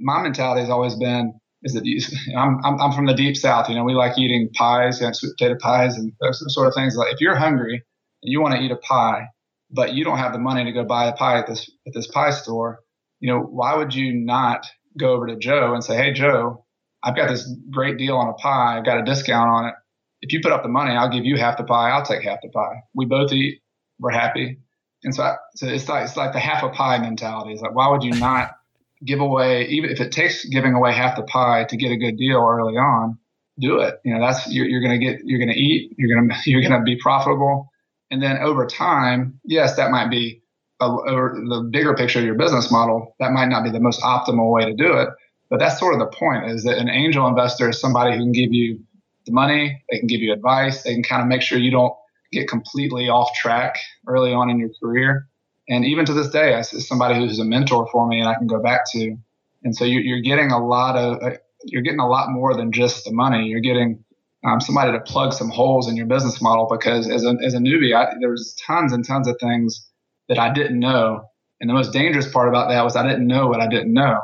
my 0.01 0.23
mentality 0.23 0.63
has 0.63 0.71
always 0.71 0.95
been 0.95 1.39
is 1.63 1.75
that 1.75 1.85
you, 1.85 2.01
I'm, 2.39 2.59
I'm, 2.65 2.81
I'm 2.81 2.93
from 2.93 3.05
the 3.05 3.15
deep 3.15 3.37
south. 3.37 3.69
You 3.69 3.75
know, 3.75 3.85
we 3.85 3.93
like 3.93 4.19
eating 4.19 4.49
pies, 4.55 5.03
and 5.03 5.15
sweet 5.15 5.33
potato 5.39 5.59
pies, 5.61 5.99
and 5.99 6.13
those 6.21 6.43
sort 6.55 6.69
of 6.69 6.75
things. 6.75 6.97
Like 6.97 7.13
if 7.13 7.21
you're 7.21 7.37
hungry 7.37 7.75
and 8.23 8.33
you 8.33 8.41
want 8.41 8.55
to 8.55 8.61
eat 8.63 8.71
a 8.71 8.77
pie, 8.77 9.27
but 9.71 9.93
you 9.93 10.05
don't 10.05 10.19
have 10.19 10.33
the 10.33 10.39
money 10.39 10.65
to 10.65 10.73
go 10.73 10.85
buy 10.85 11.07
a 11.07 11.13
pie 11.13 11.39
at 11.39 11.47
this 11.47 11.71
at 11.87 11.93
this 11.93 12.07
pie 12.07 12.31
store, 12.31 12.81
you 13.21 13.31
know, 13.31 13.41
why 13.41 13.77
would 13.77 13.95
you 13.95 14.15
not 14.15 14.67
go 14.99 15.13
over 15.13 15.27
to 15.27 15.37
Joe 15.37 15.75
and 15.75 15.85
say, 15.85 15.97
"Hey, 15.97 16.13
Joe, 16.13 16.66
I've 17.03 17.17
got 17.17 17.29
this 17.29 17.49
great 17.71 17.99
deal 17.99 18.17
on 18.17 18.29
a 18.29 18.33
pie. 18.35 18.79
I've 18.79 18.85
got 18.85 18.99
a 18.99 19.05
discount 19.05 19.51
on 19.51 19.67
it. 19.67 19.75
If 20.23 20.33
you 20.33 20.41
put 20.43 20.53
up 20.53 20.63
the 20.63 20.69
money, 20.69 20.93
I'll 20.93 21.11
give 21.11 21.25
you 21.25 21.37
half 21.37 21.57
the 21.59 21.65
pie. 21.65 21.91
I'll 21.91 22.05
take 22.05 22.23
half 22.23 22.41
the 22.43 22.49
pie. 22.49 22.83
We 22.95 23.05
both 23.05 23.33
eat. 23.33 23.61
We're 23.99 24.11
happy." 24.11 24.59
And 25.05 25.15
so, 25.15 25.23
I, 25.23 25.37
so 25.55 25.67
it's 25.67 25.89
like 25.89 26.05
it's 26.05 26.17
like 26.17 26.33
the 26.33 26.41
half 26.41 26.63
a 26.63 26.71
pie 26.71 26.99
mentality. 26.99 27.53
It's 27.53 27.63
like, 27.63 27.75
why 27.75 27.89
would 27.89 28.03
you 28.03 28.13
not 28.13 28.57
give 29.05 29.21
away, 29.21 29.67
even 29.67 29.91
if 29.91 30.01
it 30.01 30.11
takes 30.11 30.45
giving 30.47 30.75
away 30.75 30.93
half 30.93 31.17
the 31.17 31.23
pie 31.23 31.65
to 31.69 31.77
get 31.77 31.93
a 31.93 31.97
good 31.97 32.17
deal 32.17 32.39
early 32.39 32.75
on? 32.75 33.19
Do 33.59 33.81
it. 33.81 34.01
You 34.05 34.15
know, 34.15 34.21
that's 34.21 34.51
you're, 34.51 34.67
you're 34.67 34.81
going 34.81 34.99
to 34.99 35.07
get, 35.07 35.21
you're 35.25 35.39
going 35.39 35.53
to 35.53 35.59
eat, 35.59 35.95
you're 35.97 36.15
going 36.15 36.29
to 36.45 36.51
you're 36.51 36.63
going 36.63 36.73
to 36.73 36.85
be 36.85 36.97
profitable 36.97 37.71
and 38.11 38.23
then 38.23 38.39
over 38.39 38.67
time, 38.67 39.41
yes, 39.45 39.77
that 39.77 39.91
might 39.91 40.11
be 40.11 40.43
a, 40.81 40.89
the 40.89 41.69
bigger 41.71 41.95
picture 41.95 42.19
of 42.19 42.25
your 42.25 42.35
business 42.35 42.71
model. 42.71 43.15
That 43.19 43.33
might 43.33 43.49
not 43.49 43.65
be 43.65 43.71
the 43.71 43.81
most 43.81 44.01
optimal 44.03 44.53
way 44.53 44.65
to 44.65 44.75
do 44.75 44.93
it. 44.93 45.09
But 45.49 45.61
that's 45.61 45.79
sort 45.79 45.95
of 45.95 46.01
the 46.01 46.17
point 46.17 46.51
is 46.51 46.65
that 46.65 46.79
an 46.79 46.89
angel 46.89 47.27
investor 47.27 47.69
is 47.71 47.81
somebody 47.81 48.13
who 48.13 48.19
can 48.19 48.33
give 48.33 48.53
you 48.53 48.81
the 49.27 49.33
money, 49.33 49.83
they 49.91 49.99
can 49.99 50.07
give 50.07 50.21
you 50.21 50.33
advice, 50.33 50.83
they 50.83 50.95
can 50.95 51.03
kind 51.03 51.23
of 51.23 51.29
make 51.29 51.43
sure 51.43 51.59
you 51.59 51.71
don't 51.71 51.95
get 52.33 52.49
completely 52.49 53.09
off 53.09 53.33
track 53.35 53.79
early 54.07 54.33
on 54.33 54.51
in 54.51 54.59
your 54.59 54.71
career. 54.81 55.29
And 55.69 55.85
even 55.85 56.05
to 56.07 56.13
this 56.13 56.29
day, 56.29 56.55
as 56.55 56.87
somebody 56.87 57.17
who's 57.17 57.39
a 57.39 57.45
mentor 57.45 57.89
for 57.91 58.07
me 58.07 58.21
and 58.21 58.29
I 58.29 58.35
can 58.35 58.47
go 58.47 58.61
back 58.61 58.83
to. 58.93 59.17
And 59.65 59.75
so 59.75 59.85
you're, 59.85 60.03
you're 60.03 60.21
getting 60.21 60.53
a 60.53 60.65
lot 60.65 60.97
of, 60.97 61.23
uh, 61.23 61.37
you're 61.65 61.83
getting 61.83 62.01
a 62.01 62.09
lot 62.09 62.31
more 62.31 62.55
than 62.55 62.71
just 62.71 63.05
the 63.05 63.13
money. 63.13 63.47
You're 63.47 63.61
getting 63.61 64.05
um, 64.45 64.61
somebody 64.61 64.93
to 64.93 65.01
plug 65.01 65.33
some 65.33 65.49
holes 65.49 65.89
in 65.89 65.97
your 65.97 66.07
business 66.07 66.41
model 66.41 66.69
because 66.71 67.11
as 67.11 67.25
a, 67.25 67.37
as 67.45 67.55
a 67.55 67.59
newbie, 67.59 67.97
I, 67.97 68.15
there 68.21 68.31
was 68.31 68.55
tons 68.65 68.93
and 68.93 69.05
tons 69.05 69.27
of 69.27 69.37
things 69.41 69.89
that 70.29 70.39
I 70.39 70.53
didn't 70.53 70.79
know. 70.79 71.25
And 71.61 71.69
the 71.69 71.75
most 71.75 71.93
dangerous 71.93 72.31
part 72.31 72.49
about 72.49 72.69
that 72.69 72.85
was 72.85 72.95
I 72.95 73.03
didn't 73.03 73.27
know 73.27 73.49
what 73.49 73.61
I 73.61 73.67
didn't 73.67 73.93
know. 73.93 74.21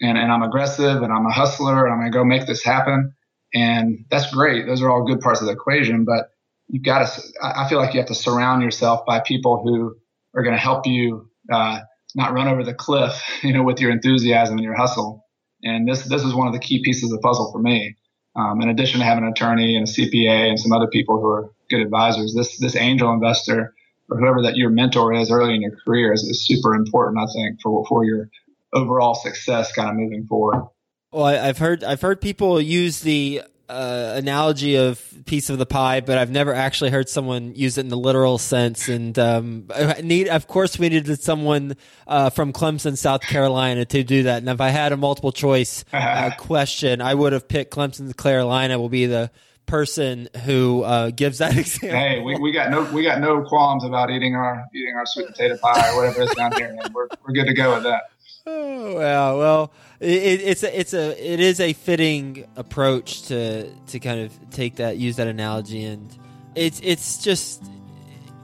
And, 0.00 0.16
and 0.16 0.32
I'm 0.32 0.42
aggressive 0.42 1.02
and 1.02 1.12
I'm 1.12 1.26
a 1.26 1.32
hustler 1.32 1.84
and 1.84 1.92
I'm 1.92 2.00
going 2.00 2.12
to 2.12 2.18
go 2.18 2.24
make 2.24 2.46
this 2.46 2.64
happen. 2.64 3.14
And 3.52 4.04
that's 4.10 4.32
great. 4.32 4.66
Those 4.66 4.82
are 4.82 4.90
all 4.90 5.04
good 5.04 5.20
parts 5.20 5.40
of 5.40 5.46
the 5.46 5.52
equation. 5.52 6.04
But 6.04 6.30
you've 6.68 6.84
got 6.84 7.06
to, 7.06 7.22
I 7.42 7.68
feel 7.68 7.78
like 7.78 7.92
you 7.92 8.00
have 8.00 8.08
to 8.08 8.14
surround 8.14 8.62
yourself 8.62 9.04
by 9.06 9.20
people 9.20 9.62
who 9.62 9.96
are 10.34 10.42
going 10.42 10.54
to 10.54 10.60
help 10.60 10.86
you 10.86 11.28
uh, 11.52 11.80
not 12.14 12.32
run 12.32 12.48
over 12.48 12.64
the 12.64 12.74
cliff, 12.74 13.22
you 13.42 13.52
know, 13.52 13.62
with 13.62 13.80
your 13.80 13.90
enthusiasm 13.90 14.56
and 14.56 14.64
your 14.64 14.76
hustle. 14.76 15.26
And 15.62 15.86
this, 15.86 16.04
this 16.04 16.24
is 16.24 16.34
one 16.34 16.46
of 16.46 16.54
the 16.54 16.58
key 16.58 16.82
pieces 16.82 17.04
of 17.04 17.10
the 17.10 17.18
puzzle 17.18 17.52
for 17.52 17.58
me 17.58 17.96
um, 18.36 18.60
in 18.60 18.68
addition 18.68 19.00
to 19.00 19.06
having 19.06 19.24
an 19.24 19.30
attorney 19.30 19.76
and 19.76 19.88
a 19.88 19.90
CPA 19.90 20.48
and 20.48 20.58
some 20.60 20.72
other 20.72 20.86
people 20.86 21.20
who 21.20 21.26
are 21.28 21.50
good 21.68 21.80
advisors, 21.80 22.34
this 22.34 22.58
this 22.58 22.76
angel 22.76 23.12
investor 23.12 23.74
or 24.08 24.18
whoever 24.18 24.42
that 24.42 24.56
your 24.56 24.70
mentor 24.70 25.12
is 25.12 25.30
early 25.30 25.54
in 25.54 25.62
your 25.62 25.76
career 25.84 26.12
is, 26.12 26.22
is 26.22 26.46
super 26.46 26.74
important. 26.74 27.18
I 27.18 27.26
think 27.32 27.60
for 27.60 27.84
for 27.86 28.04
your 28.04 28.28
overall 28.72 29.14
success, 29.14 29.72
kind 29.72 29.88
of 29.90 29.96
moving 29.96 30.26
forward. 30.26 30.68
Well, 31.12 31.24
I've 31.24 31.58
heard 31.58 31.82
I've 31.82 32.00
heard 32.00 32.20
people 32.20 32.60
use 32.60 33.00
the 33.00 33.42
uh, 33.70 34.14
analogy 34.16 34.76
of 34.76 35.02
piece 35.26 35.48
of 35.48 35.58
the 35.58 35.66
pie, 35.66 36.00
but 36.00 36.18
I've 36.18 36.30
never 36.30 36.52
actually 36.52 36.90
heard 36.90 37.08
someone 37.08 37.54
use 37.54 37.78
it 37.78 37.82
in 37.82 37.88
the 37.88 37.96
literal 37.96 38.36
sense. 38.38 38.88
And 38.88 39.18
um, 39.18 39.68
need, 40.02 40.28
of 40.28 40.46
course, 40.46 40.78
we 40.78 40.88
needed 40.88 41.22
someone 41.22 41.76
uh, 42.06 42.30
from 42.30 42.52
Clemson, 42.52 42.98
South 42.98 43.22
Carolina, 43.22 43.84
to 43.84 44.02
do 44.02 44.24
that. 44.24 44.38
And 44.38 44.48
if 44.48 44.60
I 44.60 44.68
had 44.68 44.92
a 44.92 44.96
multiple 44.96 45.32
choice 45.32 45.84
uh, 45.92 46.32
question, 46.36 47.00
I 47.00 47.14
would 47.14 47.32
have 47.32 47.48
picked 47.48 47.72
Clemson, 47.72 48.14
Carolina. 48.16 48.78
Will 48.78 48.88
be 48.88 49.06
the 49.06 49.30
person 49.66 50.28
who 50.44 50.82
uh, 50.82 51.10
gives 51.10 51.38
that 51.38 51.56
example. 51.56 51.98
Hey, 51.98 52.20
we, 52.20 52.36
we 52.38 52.52
got 52.52 52.70
no 52.70 52.82
we 52.92 53.02
got 53.02 53.20
no 53.20 53.42
qualms 53.42 53.84
about 53.84 54.10
eating 54.10 54.34
our 54.34 54.64
eating 54.74 54.96
our 54.96 55.06
sweet 55.06 55.28
potato 55.28 55.56
pie 55.56 55.92
or 55.92 55.96
whatever 55.96 56.22
is 56.22 56.30
down 56.30 56.52
here. 56.52 56.74
Man. 56.74 56.92
We're 56.92 57.08
we're 57.24 57.34
good 57.34 57.46
to 57.46 57.54
go 57.54 57.74
with 57.74 57.84
that. 57.84 58.09
Oh 58.46 58.94
wow! 58.94 59.38
Well, 59.38 59.72
it, 60.00 60.40
it's 60.40 60.62
a 60.62 60.78
it's 60.78 60.94
a 60.94 61.32
it 61.32 61.40
is 61.40 61.60
a 61.60 61.74
fitting 61.74 62.46
approach 62.56 63.22
to 63.24 63.70
to 63.70 64.00
kind 64.00 64.20
of 64.20 64.50
take 64.50 64.76
that 64.76 64.96
use 64.96 65.16
that 65.16 65.26
analogy, 65.26 65.84
and 65.84 66.16
it's 66.54 66.80
it's 66.82 67.22
just 67.22 67.62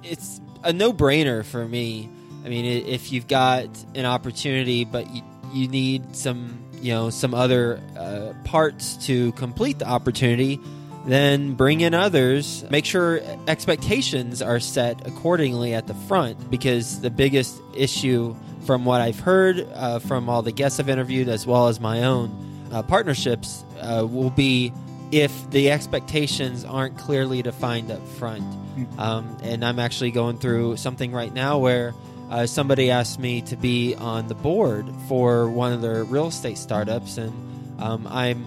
it's 0.03 0.41
a 0.63 0.73
no 0.73 0.93
brainer 0.93 1.45
for 1.45 1.67
me. 1.67 2.11
I 2.45 2.49
mean, 2.49 2.65
if 2.65 3.11
you've 3.11 3.27
got 3.27 3.69
an 3.95 4.05
opportunity, 4.05 4.85
but 4.85 5.09
you 5.11 5.23
you 5.53 5.69
need 5.69 6.15
some 6.15 6.59
you 6.83 6.93
know 6.93 7.09
some 7.09 7.33
other 7.33 7.81
uh, 7.97 8.35
parts 8.45 8.97
to 9.07 9.33
complete 9.33 9.79
the 9.79 9.89
opportunity, 9.89 10.61
then 11.07 11.55
bring 11.55 11.81
in 11.81 11.95
others. 11.95 12.65
Make 12.69 12.85
sure 12.85 13.21
expectations 13.49 14.43
are 14.43 14.61
set 14.61 15.07
accordingly 15.07 15.73
at 15.73 15.87
the 15.87 15.95
front, 15.95 16.51
because 16.51 17.01
the 17.01 17.11
biggest 17.11 17.61
issue 17.75 18.37
from 18.67 18.85
what 18.85 19.01
I've 19.01 19.21
heard 19.21 19.67
uh, 19.73 20.01
from 20.01 20.29
all 20.29 20.43
the 20.43 20.53
guests 20.53 20.81
I've 20.81 20.89
interviewed, 20.89 21.29
as 21.29 21.47
well 21.47 21.69
as 21.69 21.81
my 21.81 22.03
own 22.03 22.69
uh, 22.73 22.83
partnerships, 22.83 23.65
uh, 23.81 24.07
will 24.09 24.31
be 24.31 24.73
if 25.13 25.51
the 25.51 25.71
expectations 25.71 26.65
aren't 26.65 26.99
clearly 26.99 27.41
defined 27.41 27.91
up 27.91 28.07
front. 28.19 28.43
Mm-hmm. 28.43 29.01
Um, 29.01 29.39
and 29.43 29.65
I'm 29.65 29.79
actually 29.79 30.11
going 30.11 30.39
through 30.39 30.77
something 30.77 31.13
right 31.13 31.33
now 31.33 31.59
where 31.59 31.95
uh, 32.31 32.47
somebody 32.47 32.91
asked 32.91 33.21
me 33.21 33.41
to 33.43 33.57
be 33.57 33.95
on 33.95 34.27
the 34.27 34.35
board 34.35 34.87
for 35.09 35.49
one 35.49 35.73
of 35.73 35.81
their 35.81 36.03
real 36.05 36.27
estate 36.27 36.59
startups, 36.59 37.19
and 37.19 37.81
um, 37.81 38.07
I'm 38.11 38.45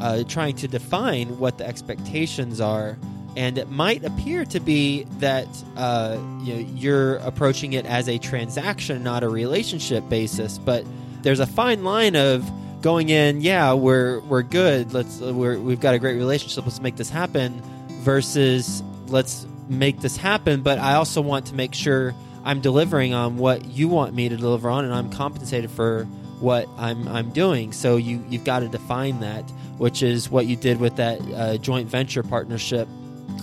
uh, 0.00 0.24
trying 0.24 0.56
to 0.56 0.68
define 0.68 1.38
what 1.38 1.56
the 1.58 1.66
expectations 1.66 2.60
are 2.60 2.98
and 3.36 3.58
it 3.58 3.70
might 3.70 4.04
appear 4.04 4.44
to 4.46 4.60
be 4.60 5.04
that 5.18 5.46
uh, 5.76 6.18
you 6.42 6.54
know, 6.54 6.60
you're 6.74 7.16
approaching 7.16 7.72
it 7.72 7.86
as 7.86 8.08
a 8.08 8.18
transaction, 8.18 9.02
not 9.02 9.22
a 9.22 9.28
relationship 9.28 10.08
basis. 10.08 10.58
But 10.58 10.84
there's 11.22 11.40
a 11.40 11.46
fine 11.46 11.84
line 11.84 12.16
of 12.16 12.48
going 12.82 13.08
in. 13.08 13.40
Yeah, 13.40 13.74
we're 13.74 14.20
we're 14.20 14.42
good. 14.42 14.92
Let's 14.92 15.20
we're, 15.20 15.58
we've 15.58 15.80
got 15.80 15.94
a 15.94 15.98
great 15.98 16.16
relationship. 16.16 16.64
Let's 16.64 16.80
make 16.80 16.96
this 16.96 17.10
happen. 17.10 17.62
Versus 18.02 18.82
let's 19.06 19.46
make 19.68 20.00
this 20.00 20.16
happen. 20.16 20.62
But 20.62 20.78
I 20.78 20.94
also 20.94 21.20
want 21.20 21.46
to 21.46 21.54
make 21.54 21.72
sure 21.74 22.14
I'm 22.44 22.60
delivering 22.60 23.14
on 23.14 23.38
what 23.38 23.64
you 23.66 23.88
want 23.88 24.14
me 24.14 24.28
to 24.28 24.36
deliver 24.36 24.68
on, 24.68 24.84
and 24.84 24.92
I'm 24.92 25.10
compensated 25.10 25.70
for 25.70 26.04
what 26.40 26.68
I'm 26.76 27.06
I'm 27.08 27.30
doing. 27.30 27.72
So 27.72 27.96
you 27.96 28.24
you've 28.28 28.44
got 28.44 28.60
to 28.60 28.68
define 28.68 29.20
that 29.20 29.50
which 29.82 30.00
is 30.00 30.30
what 30.30 30.46
you 30.46 30.54
did 30.54 30.78
with 30.78 30.94
that 30.94 31.20
uh, 31.34 31.56
joint 31.56 31.88
venture 31.88 32.22
partnership. 32.22 32.86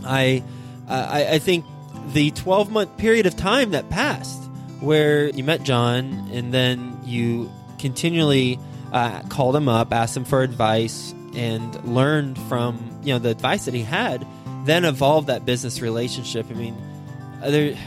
I, 0.06 0.44
I, 0.88 1.28
I 1.34 1.40
think 1.40 1.66
the 2.14 2.32
12 2.32 2.72
month 2.72 2.98
period 2.98 3.26
of 3.26 3.36
time 3.36 3.72
that 3.72 3.90
passed 3.90 4.44
where 4.80 5.30
you 5.30 5.44
met 5.44 5.64
John 5.64 6.30
and 6.32 6.54
then 6.54 7.00
you 7.04 7.52
continually 7.78 8.60
uh, 8.92 9.22
called 9.24 9.56
him 9.56 9.68
up, 9.68 9.94
asked 9.94 10.16
him 10.16 10.26
for 10.26 10.42
advice, 10.42 11.14
and 11.36 11.84
learned 11.86 12.38
from 12.44 13.00
you 13.04 13.14
know 13.14 13.20
the 13.20 13.30
advice 13.30 13.66
that 13.66 13.74
he 13.74 13.84
had, 13.84 14.26
then 14.66 14.86
evolved 14.86 15.28
that 15.28 15.46
business 15.46 15.82
relationship. 15.82 16.48
I 16.50 16.54
mean, 16.54 16.76
there 17.42 17.78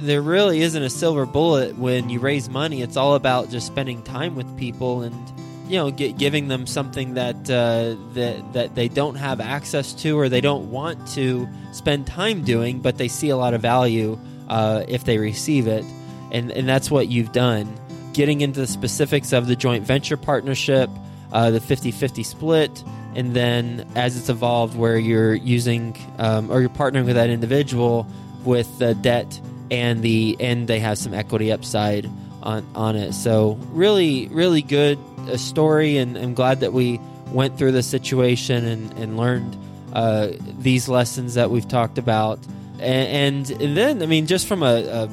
there 0.00 0.22
really 0.22 0.62
isn't 0.62 0.82
a 0.82 0.90
silver 0.90 1.26
bullet 1.26 1.76
when 1.76 2.08
you 2.08 2.18
raise 2.20 2.48
money. 2.48 2.82
It's 2.82 2.96
all 2.96 3.14
about 3.14 3.50
just 3.50 3.66
spending 3.66 4.02
time 4.02 4.34
with 4.36 4.56
people 4.58 5.02
and 5.02 5.32
you 5.68 5.76
know 5.76 5.90
get, 5.90 6.16
giving 6.16 6.48
them 6.48 6.66
something 6.66 7.14
that 7.14 7.36
uh, 7.50 7.96
that 8.14 8.52
that 8.52 8.74
they 8.74 8.88
don't 8.88 9.16
have 9.16 9.40
access 9.40 9.92
to 9.94 10.18
or 10.18 10.28
they 10.28 10.40
don't 10.40 10.70
want 10.70 11.06
to 11.08 11.48
spend 11.72 12.06
time 12.06 12.42
doing, 12.42 12.80
but 12.80 12.98
they 12.98 13.08
see 13.08 13.30
a 13.30 13.36
lot 13.36 13.54
of 13.54 13.62
value 13.62 14.18
uh, 14.48 14.84
if 14.88 15.04
they 15.04 15.18
receive 15.18 15.66
it, 15.66 15.84
and 16.32 16.50
and 16.50 16.68
that's 16.68 16.90
what 16.90 17.08
you've 17.08 17.32
done. 17.32 17.72
Getting 18.12 18.40
into 18.40 18.60
the 18.60 18.66
specifics 18.66 19.32
of 19.32 19.46
the 19.46 19.56
joint 19.56 19.84
venture 19.84 20.16
partnership, 20.16 20.88
uh, 21.32 21.50
the 21.50 21.60
50-50 21.60 22.24
split, 22.24 22.84
and 23.14 23.34
then 23.34 23.86
as 23.94 24.16
it's 24.16 24.30
evolved, 24.30 24.76
where 24.76 24.98
you're 24.98 25.34
using 25.34 25.96
um, 26.18 26.50
or 26.50 26.60
you're 26.60 26.70
partnering 26.70 27.04
with 27.04 27.16
that 27.16 27.28
individual 27.28 28.06
with 28.44 28.78
the 28.78 28.94
debt 28.94 29.40
and 29.70 30.02
the 30.02 30.36
and 30.40 30.68
they 30.68 30.78
have 30.78 30.96
some 30.96 31.12
equity 31.12 31.50
upside 31.50 32.08
on 32.46 32.66
on 32.74 32.96
it. 32.96 33.12
So 33.12 33.58
really, 33.72 34.28
really 34.28 34.62
good 34.62 34.98
a 35.28 35.36
story, 35.36 35.98
and 35.98 36.16
I'm 36.16 36.34
glad 36.34 36.60
that 36.60 36.72
we 36.72 37.00
went 37.32 37.58
through 37.58 37.72
the 37.72 37.82
situation 37.82 38.64
and, 38.64 38.92
and 38.92 39.16
learned 39.16 39.56
uh, 39.92 40.28
these 40.58 40.88
lessons 40.88 41.34
that 41.34 41.50
we've 41.50 41.66
talked 41.66 41.98
about. 41.98 42.38
And, 42.78 43.48
and, 43.48 43.62
and 43.62 43.76
then, 43.76 44.02
I 44.02 44.06
mean, 44.06 44.26
just 44.26 44.46
from 44.46 44.62
a, 44.62 44.84
a 44.84 45.06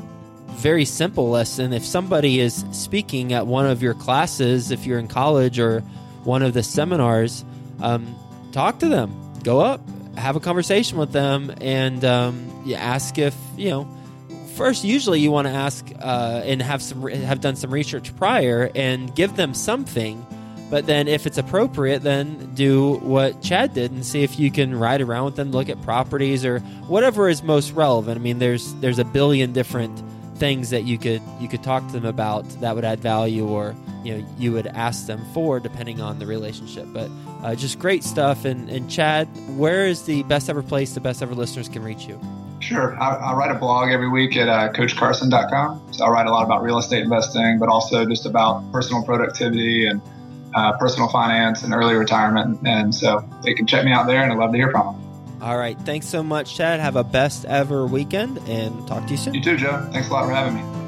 very 0.51 0.85
simple 0.85 1.29
lesson, 1.29 1.73
if 1.73 1.83
somebody 1.83 2.39
is 2.39 2.63
speaking 2.71 3.33
at 3.33 3.47
one 3.47 3.65
of 3.65 3.81
your 3.81 3.95
classes, 3.95 4.69
if 4.69 4.85
you're 4.85 4.99
in 4.99 5.07
college 5.07 5.57
or 5.57 5.79
one 6.23 6.43
of 6.43 6.53
the 6.53 6.61
seminars, 6.61 7.43
um, 7.81 8.15
talk 8.51 8.79
to 8.79 8.87
them, 8.87 9.11
go 9.43 9.59
up, 9.59 9.81
have 10.17 10.35
a 10.35 10.39
conversation 10.39 10.99
with 10.99 11.11
them, 11.11 11.51
and 11.59 12.05
um, 12.05 12.63
you 12.65 12.75
ask 12.75 13.17
if 13.17 13.35
you 13.57 13.71
know 13.71 13.97
first, 14.53 14.83
usually 14.83 15.19
you 15.19 15.31
want 15.31 15.47
to 15.47 15.53
ask 15.53 15.85
uh, 16.01 16.41
and 16.45 16.61
have 16.61 16.81
some 16.81 17.07
have 17.07 17.41
done 17.41 17.55
some 17.55 17.71
research 17.71 18.15
prior 18.15 18.71
and 18.75 19.13
give 19.15 19.35
them 19.35 19.53
something. 19.53 20.25
But 20.69 20.87
then, 20.87 21.07
if 21.07 21.27
it's 21.27 21.37
appropriate, 21.37 22.01
then 22.01 22.55
do 22.55 22.95
what 22.95 23.41
Chad 23.41 23.73
did 23.75 23.91
and 23.91 24.03
see 24.03 24.23
if 24.23 24.39
you 24.39 24.49
can 24.49 24.73
ride 24.77 25.01
around 25.01 25.25
with 25.25 25.35
them, 25.35 25.51
look 25.51 25.69
at 25.69 25.79
properties 25.83 26.43
or 26.45 26.59
whatever 26.87 27.29
is 27.29 27.43
most 27.43 27.71
relevant. 27.73 28.17
I 28.17 28.21
mean, 28.21 28.39
there's 28.39 28.73
there's 28.75 28.97
a 28.97 29.05
billion 29.05 29.53
different 29.53 30.01
things 30.37 30.71
that 30.71 30.83
you 30.83 30.97
could 30.97 31.21
you 31.39 31.47
could 31.47 31.61
talk 31.63 31.85
to 31.87 31.93
them 31.93 32.05
about 32.05 32.47
that 32.61 32.73
would 32.75 32.85
add 32.85 32.99
value, 32.99 33.47
or 33.47 33.75
you 34.03 34.17
know 34.17 34.27
you 34.39 34.51
would 34.51 34.67
ask 34.67 35.05
them 35.05 35.23
for 35.33 35.59
depending 35.59 36.01
on 36.01 36.17
the 36.17 36.25
relationship. 36.25 36.87
But 36.91 37.11
uh, 37.43 37.55
just 37.55 37.77
great 37.77 38.03
stuff. 38.03 38.45
And, 38.45 38.69
and 38.69 38.89
Chad, 38.89 39.27
where 39.57 39.85
is 39.85 40.03
the 40.03 40.23
best 40.23 40.49
ever 40.49 40.63
place 40.63 40.93
the 40.93 41.01
best 41.01 41.21
ever 41.21 41.35
listeners 41.35 41.69
can 41.69 41.83
reach 41.83 42.05
you? 42.05 42.19
Sure. 42.63 42.97
I, 42.97 43.15
I, 43.15 43.34
write 43.34 43.52
a 43.52 43.60
blog 43.60 43.89
every 43.89 44.08
week 44.08 44.38
at 44.38 44.47
uh, 44.47 44.71
CoachCarson.com. 44.71 45.93
So 45.93 46.06
I 46.06 46.10
write 46.10 46.28
a 46.28 46.32
lot 46.32 46.45
about 46.45 46.63
real 46.63 46.78
estate 46.78 47.04
investing, 47.04 47.60
but 47.60 47.67
also 47.67 48.06
just 48.06 48.26
about 48.26 48.71
personal 48.71 49.04
productivity 49.04 49.86
and 49.86 50.02
uh, 50.56 50.78
personal 50.78 51.10
finance 51.10 51.63
and 51.63 51.73
early 51.73 51.95
retirement. 51.95 52.60
And 52.65 52.95
so 52.95 53.28
they 53.43 53.54
can 53.54 53.67
check 53.67 53.84
me 53.84 53.91
out 53.91 54.08
there, 54.08 54.23
and 54.23 54.32
I'd 54.32 54.38
love 54.38 54.52
to 54.52 54.58
hear 54.58 54.71
from 54.71 54.95
them. 54.95 55.41
All 55.41 55.58
right. 55.58 55.78
Thanks 55.80 56.08
so 56.08 56.23
much, 56.23 56.56
Chad. 56.56 56.80
Have 56.80 56.95
a 56.95 57.04
best 57.04 57.43
ever 57.45 57.86
weekend, 57.86 58.38
and 58.47 58.88
talk 58.88 59.06
to 59.08 59.12
you 59.12 59.17
soon. 59.17 59.34
You 59.34 59.41
too, 59.41 59.58
Joe. 59.58 59.86
Thanks 59.91 60.08
a 60.08 60.13
lot 60.13 60.26
for 60.26 60.32
having 60.32 60.56
me. 60.56 60.82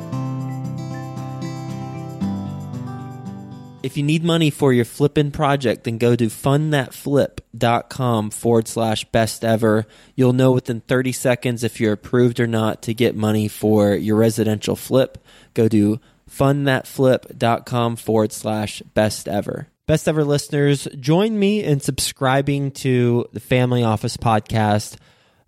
If 3.85 3.95
you 3.97 4.03
need 4.03 4.23
money 4.23 4.49
for 4.49 4.73
your 4.73 4.83
flipping 4.83 5.29
project, 5.29 5.83
then 5.83 5.99
go 5.99 6.15
to 6.15 6.25
fundthatflip.com 6.25 8.31
forward 8.31 8.67
slash 8.67 9.05
best 9.05 9.45
ever. 9.45 9.85
You'll 10.15 10.33
know 10.33 10.53
within 10.53 10.81
30 10.81 11.11
seconds 11.11 11.63
if 11.63 11.79
you're 11.79 11.93
approved 11.93 12.39
or 12.39 12.47
not 12.47 12.81
to 12.81 12.95
get 12.95 13.15
money 13.15 13.47
for 13.47 13.93
your 13.93 14.15
residential 14.15 14.75
flip. 14.75 15.23
Go 15.53 15.67
to 15.67 15.99
fundthatflip.com 16.27 17.97
forward 17.97 18.31
slash 18.31 18.81
best 18.95 19.27
ever. 19.27 19.67
Best 19.85 20.07
ever 20.07 20.23
listeners, 20.23 20.87
join 20.99 21.37
me 21.37 21.63
in 21.63 21.79
subscribing 21.79 22.71
to 22.71 23.27
the 23.33 23.39
Family 23.39 23.83
Office 23.83 24.17
podcast. 24.17 24.97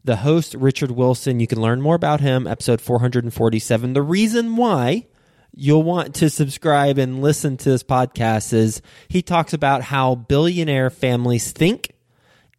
The 0.04 0.18
host, 0.18 0.54
Richard 0.54 0.92
Wilson, 0.92 1.40
you 1.40 1.48
can 1.48 1.60
learn 1.60 1.82
more 1.82 1.96
about 1.96 2.22
him, 2.22 2.46
episode 2.46 2.82
447. 2.82 3.94
The 3.94 4.04
reason 4.04 4.58
why 4.58 5.08
you'll 5.58 5.84
want 5.84 6.14
to 6.16 6.30
subscribe 6.30 7.00
and 7.00 7.22
listen 7.22 7.58
to 7.58 7.70
this 7.70 7.84
podcast 7.84 8.54
is 8.54 8.82
he 9.08 9.24
talks 9.24 9.54
about 9.54 9.82
how 9.82 10.14
billionaire 10.14 10.92
families 10.92 11.52
think 11.52 11.96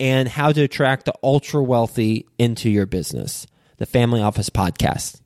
and 0.01 0.29
how 0.29 0.51
to 0.51 0.63
attract 0.63 1.05
the 1.05 1.15
ultra 1.23 1.63
wealthy 1.63 2.27
into 2.39 2.69
your 2.69 2.87
business. 2.87 3.47
The 3.77 3.87
Family 3.87 4.21
Office 4.21 4.51
Podcast. 4.51 5.21